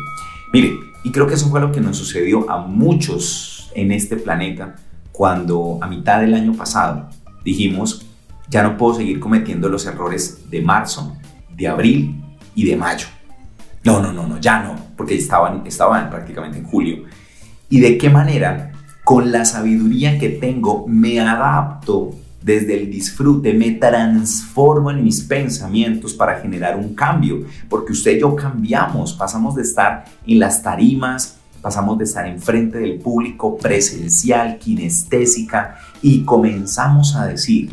Mire, 0.52 0.74
y 1.06 1.12
creo 1.12 1.26
que 1.26 1.36
eso 1.36 1.50
fue 1.50 1.62
lo 1.62 1.72
que 1.72 1.80
nos 1.80 1.96
sucedió 1.96 2.50
a 2.50 2.66
muchos 2.68 3.53
en 3.76 3.92
este 3.92 4.18
planeta 4.18 4.76
cuando 5.12 5.78
a 5.82 5.88
mitad 5.88 6.20
del 6.20 6.34
año 6.34 6.54
pasado 6.54 7.10
dijimos, 7.44 8.06
ya 8.50 8.64
no 8.64 8.78
puedo 8.78 8.96
seguir 8.96 9.20
cometiendo 9.20 9.70
los 9.70 9.86
errores 9.86 10.50
de 10.50 10.62
marzo, 10.62 11.16
de 11.56 11.68
abril 11.68 12.22
y 12.56 12.66
de 12.66 12.76
mayo. 12.76 13.08
No, 13.84 14.02
no, 14.02 14.12
no, 14.14 14.28
no, 14.28 14.40
ya 14.40 14.64
no, 14.64 14.76
porque 14.98 15.16
estaban, 15.16 15.66
estaban 15.66 16.10
prácticamente 16.10 16.58
en 16.58 16.66
julio. 16.66 17.04
¿Y 17.70 17.80
de 17.80 17.98
qué 17.98 18.10
manera? 18.10 18.72
Con 19.04 19.32
la 19.32 19.46
sabiduría 19.46 20.18
que 20.18 20.30
tengo, 20.30 20.86
me 20.88 21.20
adapto 21.20 22.12
desde 22.42 22.78
el 22.78 22.90
disfrute, 22.90 23.54
me 23.54 23.72
transformo 23.72 24.92
en 24.92 25.04
mis 25.04 25.22
pensamientos 25.22 26.14
para 26.14 26.40
generar 26.40 26.78
un 26.78 26.94
cambio, 26.94 27.46
porque 27.70 27.94
usted 27.94 28.18
y 28.18 28.20
yo 28.22 28.36
cambiamos, 28.36 29.14
pasamos 29.14 29.56
de 29.56 29.62
estar 29.62 30.06
en 30.26 30.40
las 30.40 30.62
tarimas, 30.62 31.40
pasamos 31.63 31.97
de 31.97 32.04
estar 32.04 32.28
enfrente 32.28 32.78
del 32.78 32.99
público 32.99 33.58
presencial, 33.58 34.60
kinestésica, 34.60 35.78
y 36.02 36.26
comenzamos 36.26 37.15
a 37.15 37.26
decir 37.26 37.71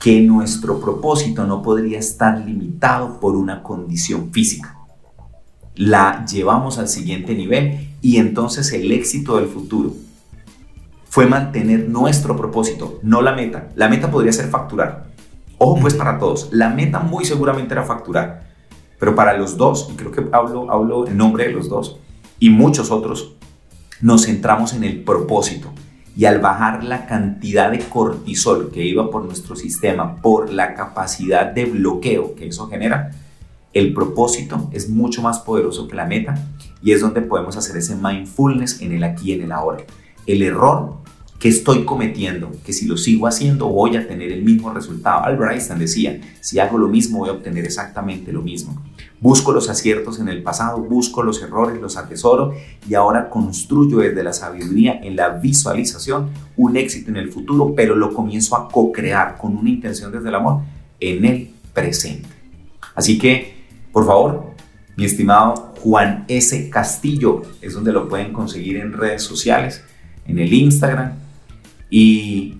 que 0.00 0.20
nuestro 0.20 0.80
propósito 0.80 1.46
no 1.46 1.62
podría 1.62 2.00
estar 2.00 2.36
limitado 2.40 3.20
por 3.20 3.36
una 3.36 3.62
condición 3.62 4.32
física. 4.32 4.76
La 5.76 6.26
llevamos 6.26 6.78
al 6.78 6.88
siguiente 6.88 7.36
nivel 7.36 7.90
y 8.02 8.16
entonces 8.16 8.72
el 8.72 8.90
éxito 8.90 9.36
del 9.36 9.46
futuro 9.46 9.94
fue 11.08 11.26
mantener 11.26 11.88
nuestro 11.88 12.36
propósito, 12.36 12.98
no 13.02 13.22
la 13.22 13.34
meta. 13.34 13.68
La 13.76 13.88
meta 13.88 14.10
podría 14.10 14.32
ser 14.32 14.48
facturar. 14.48 15.12
Ojo 15.58 15.78
pues 15.80 15.94
para 15.94 16.18
todos, 16.18 16.48
la 16.50 16.70
meta 16.70 16.98
muy 16.98 17.24
seguramente 17.24 17.72
era 17.72 17.84
facturar, 17.84 18.42
pero 18.98 19.14
para 19.14 19.36
los 19.38 19.56
dos, 19.56 19.88
y 19.92 19.94
creo 19.94 20.10
que 20.10 20.26
hablo, 20.32 20.72
hablo 20.72 21.06
en 21.06 21.16
nombre 21.16 21.44
de 21.44 21.52
los 21.52 21.68
dos, 21.68 22.00
y 22.42 22.50
muchos 22.50 22.90
otros, 22.90 23.36
nos 24.00 24.26
centramos 24.26 24.72
en 24.72 24.82
el 24.82 25.04
propósito. 25.04 25.72
Y 26.16 26.24
al 26.24 26.40
bajar 26.40 26.82
la 26.82 27.06
cantidad 27.06 27.70
de 27.70 27.78
cortisol 27.78 28.72
que 28.72 28.84
iba 28.84 29.12
por 29.12 29.24
nuestro 29.24 29.54
sistema, 29.54 30.16
por 30.16 30.52
la 30.52 30.74
capacidad 30.74 31.46
de 31.46 31.66
bloqueo 31.66 32.34
que 32.34 32.48
eso 32.48 32.66
genera, 32.66 33.12
el 33.72 33.94
propósito 33.94 34.68
es 34.72 34.90
mucho 34.90 35.22
más 35.22 35.38
poderoso 35.38 35.86
que 35.86 35.94
la 35.94 36.04
meta 36.04 36.34
y 36.82 36.90
es 36.90 37.00
donde 37.00 37.20
podemos 37.20 37.56
hacer 37.56 37.76
ese 37.76 37.94
mindfulness 37.94 38.82
en 38.82 38.90
el 38.90 39.04
aquí 39.04 39.30
y 39.30 39.34
en 39.34 39.42
el 39.42 39.52
ahora. 39.52 39.84
El 40.26 40.42
error 40.42 40.96
que 41.38 41.48
estoy 41.48 41.84
cometiendo, 41.84 42.50
que 42.64 42.72
si 42.72 42.86
lo 42.86 42.96
sigo 42.96 43.28
haciendo 43.28 43.68
voy 43.68 43.94
a 43.94 44.08
tener 44.08 44.32
el 44.32 44.42
mismo 44.42 44.74
resultado. 44.74 45.24
Albert 45.24 45.52
Einstein 45.52 45.78
decía, 45.78 46.20
si 46.40 46.58
hago 46.58 46.76
lo 46.76 46.88
mismo 46.88 47.20
voy 47.20 47.28
a 47.28 47.34
obtener 47.34 47.64
exactamente 47.64 48.32
lo 48.32 48.42
mismo. 48.42 48.82
Busco 49.22 49.52
los 49.52 49.70
aciertos 49.70 50.18
en 50.18 50.28
el 50.28 50.42
pasado, 50.42 50.78
busco 50.78 51.22
los 51.22 51.40
errores, 51.40 51.80
los 51.80 51.96
atesoro 51.96 52.54
y 52.88 52.94
ahora 52.94 53.30
construyo 53.30 53.98
desde 53.98 54.24
la 54.24 54.32
sabiduría 54.32 54.98
en 55.00 55.14
la 55.14 55.28
visualización 55.28 56.30
un 56.56 56.76
éxito 56.76 57.10
en 57.10 57.18
el 57.18 57.30
futuro, 57.30 57.72
pero 57.76 57.94
lo 57.94 58.12
comienzo 58.12 58.56
a 58.56 58.68
co-crear 58.68 59.38
con 59.38 59.56
una 59.56 59.70
intención 59.70 60.10
desde 60.10 60.28
el 60.28 60.34
amor 60.34 60.62
en 60.98 61.24
el 61.24 61.50
presente. 61.72 62.28
Así 62.96 63.16
que 63.16 63.62
Por 63.92 64.06
favor, 64.06 64.54
mi 64.96 65.04
estimado 65.04 65.74
Juan 65.82 66.24
S. 66.26 66.70
Castillo, 66.70 67.42
es 67.60 67.74
donde 67.74 67.92
lo 67.92 68.08
pueden 68.08 68.32
conseguir 68.32 68.78
en 68.78 68.92
redes 68.92 69.22
sociales, 69.22 69.84
en 70.26 70.38
el 70.38 70.52
Instagram. 70.52 71.12
Y 71.90 72.58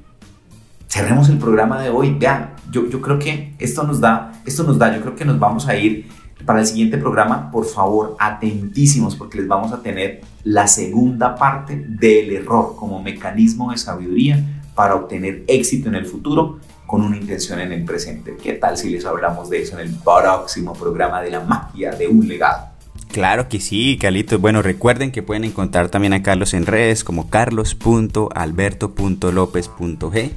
cerremos 0.89 1.31
el 1.31 1.39
programa 1.39 1.81
de 1.83 1.89
hoy. 1.89 2.15
Vean, 2.19 2.51
yo, 2.71 2.87
yo 2.89 3.01
creo 3.01 3.19
que 3.19 3.55
esto 3.59 3.83
nos 3.85 3.99
da, 3.99 4.43
esto 4.45 4.63
nos 4.63 4.79
da, 4.79 4.95
yo 4.95 5.01
creo 5.01 5.17
que 5.17 5.25
nos 5.25 5.39
vamos 5.39 5.67
a 5.67 5.75
ir 5.75 6.07
para 6.45 6.61
el 6.61 6.67
siguiente 6.67 6.99
programa, 6.99 7.51
por 7.51 7.65
favor, 7.65 8.17
atentísimos 8.19 9.17
porque 9.17 9.39
les 9.39 9.49
vamos 9.49 9.73
a 9.73 9.83
tener 9.83 10.21
la 10.45 10.67
segunda 10.67 11.35
parte 11.35 11.77
del 11.77 12.33
error 12.33 12.75
como 12.77 13.03
mecanismo 13.03 13.71
de 13.71 13.79
sabiduría 13.79 14.63
para 14.75 14.95
obtener 14.95 15.45
éxito 15.47 15.89
en 15.89 15.97
el 15.97 16.07
futuro 16.07 16.59
con 16.87 17.03
una 17.03 17.17
intención 17.17 17.61
en 17.61 17.73
el 17.73 17.85
presente. 17.85 18.37
¿Qué 18.43 18.55
tal 18.55 18.77
si 18.77 18.91
les 18.91 19.07
hablamos 19.07 19.49
de 19.49 19.63
eso 19.63 19.79
en 19.79 19.89
el 19.89 19.95
próximo 19.95 20.75
programa 20.75 21.23
de 21.23 21.31
la 21.31 21.41
magia 21.41 21.93
de 21.93 22.09
un 22.09 22.29
legado? 22.29 22.73
Claro 23.13 23.49
que 23.49 23.61
sí, 23.61 23.97
Carlitos. 24.01 24.41
Bueno, 24.41 24.63
recuerden 24.63 25.13
que 25.13 25.23
pueden 25.23 25.45
encontrar 25.45 25.91
también 25.91 26.15
a 26.15 26.23
Carlos 26.23 26.55
en 26.55 26.65
redes 26.67 27.05
como 27.05 27.31
carlos.alberto.lopez.g. 27.31 30.31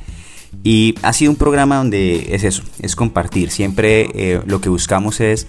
Y 0.64 0.96
ha 1.02 1.12
sido 1.14 1.32
un 1.32 1.38
programa 1.38 1.78
donde 1.78 2.36
es 2.36 2.44
eso, 2.44 2.62
es 2.80 2.96
compartir. 2.96 3.50
Siempre 3.52 4.10
eh, 4.14 4.42
lo 4.46 4.62
que 4.62 4.70
buscamos 4.70 5.20
es 5.22 5.48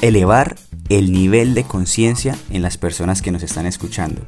elevar 0.00 0.56
el 0.88 1.12
nivel 1.12 1.54
de 1.54 1.64
conciencia 1.64 2.36
en 2.50 2.62
las 2.62 2.78
personas 2.78 3.22
que 3.22 3.30
nos 3.30 3.42
están 3.42 3.66
escuchando. 3.66 4.22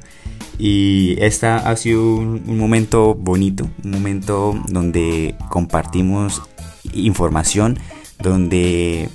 Y 0.59 1.17
esta 1.21 1.57
ha 1.57 1.77
sido 1.77 2.17
un, 2.17 2.59
momento 2.59 3.15
bonito, 3.15 3.71
un 3.83 3.93
momento 3.93 4.63
donde 4.69 5.35
compartimos 5.49 6.43
información, 6.93 7.79
donde 8.19 9.09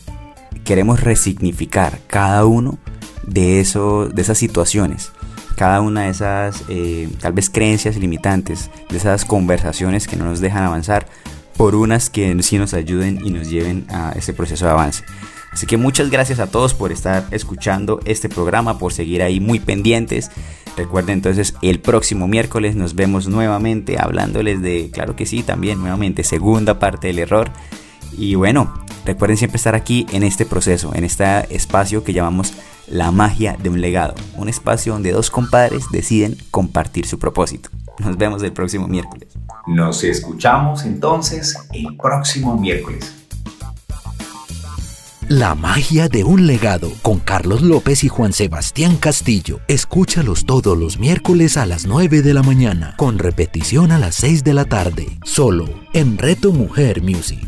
queremos 0.63 1.01
resignificar 1.01 1.99
cada 2.07 2.45
uno 2.45 2.79
de, 3.27 3.63
de 3.63 4.21
esas 4.21 4.37
situaciones, 4.39 5.11
cada 5.55 5.81
una 5.81 6.05
de 6.05 6.09
esas 6.09 6.63
eh, 6.67 7.09
tal 7.19 7.33
vez 7.33 7.51
creencias 7.51 7.95
limitantes, 7.95 8.71
de 8.89 8.97
esas 8.97 9.23
conversaciones 9.23 10.07
que 10.07 10.15
no 10.15 10.25
nos 10.25 10.39
dejan 10.39 10.63
avanzar, 10.63 11.05
por 11.57 11.75
unas 11.75 12.09
que 12.09 12.35
sí 12.41 12.57
nos 12.57 12.73
ayuden 12.73 13.19
y 13.23 13.29
nos 13.29 13.49
lleven 13.49 13.85
a 13.89 14.13
ese 14.15 14.33
proceso 14.33 14.65
de 14.65 14.71
avance. 14.71 15.03
Así 15.55 15.67
que 15.67 15.77
muchas 15.77 16.09
gracias 16.09 16.39
a 16.39 16.47
todos 16.47 16.73
por 16.73 16.91
estar 16.91 17.25
escuchando 17.31 18.01
este 18.03 18.27
programa, 18.27 18.77
por 18.77 18.91
seguir 18.91 19.23
ahí 19.23 19.39
muy 19.39 19.61
pendientes. 19.61 20.29
Recuerden 20.75 21.13
entonces, 21.13 21.55
el 21.61 21.79
próximo 21.79 22.27
miércoles 22.27 22.75
nos 22.75 22.93
vemos 22.93 23.29
nuevamente 23.29 23.95
hablándoles 23.97 24.61
de, 24.61 24.89
claro 24.91 25.15
que 25.15 25.25
sí, 25.25 25.43
también 25.43 25.79
nuevamente, 25.79 26.25
segunda 26.25 26.77
parte 26.77 27.07
del 27.07 27.19
error. 27.19 27.51
Y 28.17 28.35
bueno, 28.35 28.73
recuerden 29.05 29.37
siempre 29.37 29.55
estar 29.55 29.75
aquí 29.75 30.05
en 30.11 30.23
este 30.23 30.45
proceso, 30.45 30.93
en 30.93 31.05
este 31.05 31.23
espacio 31.55 32.03
que 32.03 32.11
llamamos 32.11 32.53
la 32.87 33.11
magia 33.11 33.55
de 33.57 33.69
un 33.69 33.79
legado. 33.79 34.13
Un 34.35 34.49
espacio 34.49 34.91
donde 34.91 35.13
dos 35.13 35.31
compadres 35.31 35.85
deciden 35.89 36.35
compartir 36.51 37.07
su 37.07 37.17
propósito. 37.17 37.69
Nos 37.99 38.17
vemos 38.17 38.43
el 38.43 38.51
próximo 38.51 38.89
miércoles. 38.89 39.29
Nos 39.67 40.03
escuchamos 40.03 40.83
entonces 40.83 41.57
el 41.71 41.95
próximo 41.95 42.57
miércoles. 42.57 43.24
La 45.30 45.55
magia 45.55 46.07
de 46.07 46.23
un 46.23 46.45
legado 46.45 46.91
con 47.01 47.17
Carlos 47.17 47.63
López 47.63 48.03
y 48.03 48.09
Juan 48.09 48.32
Sebastián 48.32 48.95
Castillo. 48.95 49.59
Escúchalos 49.67 50.45
todos 50.45 50.78
los 50.78 50.99
miércoles 50.99 51.57
a 51.57 51.65
las 51.65 51.88
9 51.88 52.21
de 52.21 52.32
la 52.36 52.43
mañana, 52.43 52.93
con 52.95 53.17
repetición 53.17 53.91
a 53.91 53.97
las 53.97 54.13
6 54.17 54.43
de 54.43 54.53
la 54.53 54.65
tarde, 54.65 55.17
solo 55.23 55.65
en 55.93 56.19
Reto 56.19 56.51
Mujer 56.51 57.01
Music. 57.01 57.39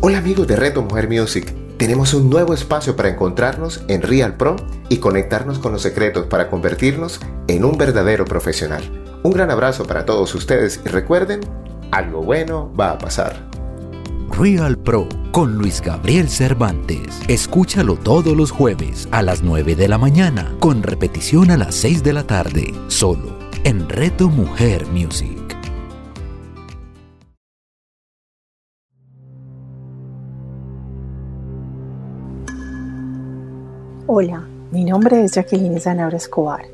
Hola 0.00 0.16
amigos 0.16 0.46
de 0.46 0.56
Reto 0.56 0.80
Mujer 0.80 1.10
Music. 1.10 1.54
Tenemos 1.76 2.14
un 2.14 2.30
nuevo 2.30 2.54
espacio 2.54 2.96
para 2.96 3.10
encontrarnos 3.10 3.84
en 3.88 4.00
Real 4.00 4.38
Pro 4.38 4.56
y 4.88 4.96
conectarnos 4.98 5.58
con 5.58 5.72
los 5.72 5.82
secretos 5.82 6.28
para 6.28 6.48
convertirnos 6.48 7.20
en 7.46 7.66
un 7.66 7.76
verdadero 7.76 8.24
profesional. 8.24 9.13
Un 9.24 9.32
gran 9.32 9.50
abrazo 9.50 9.86
para 9.86 10.04
todos 10.04 10.34
ustedes 10.34 10.82
y 10.84 10.88
recuerden, 10.90 11.40
algo 11.90 12.20
bueno 12.20 12.70
va 12.78 12.90
a 12.90 12.98
pasar. 12.98 13.48
Real 14.38 14.76
Pro 14.76 15.08
con 15.32 15.56
Luis 15.56 15.80
Gabriel 15.80 16.28
Cervantes. 16.28 17.22
Escúchalo 17.26 17.96
todos 17.96 18.36
los 18.36 18.50
jueves 18.50 19.08
a 19.12 19.22
las 19.22 19.42
9 19.42 19.76
de 19.76 19.88
la 19.88 19.96
mañana, 19.96 20.54
con 20.60 20.82
repetición 20.82 21.50
a 21.50 21.56
las 21.56 21.74
6 21.74 22.02
de 22.02 22.12
la 22.12 22.24
tarde, 22.24 22.74
solo 22.88 23.38
en 23.64 23.88
Reto 23.88 24.28
Mujer 24.28 24.86
Music. 24.88 25.56
Hola, 34.06 34.46
mi 34.70 34.84
nombre 34.84 35.24
es 35.24 35.32
Jacqueline 35.32 35.80
Zanabra 35.80 36.18
Escobar 36.18 36.73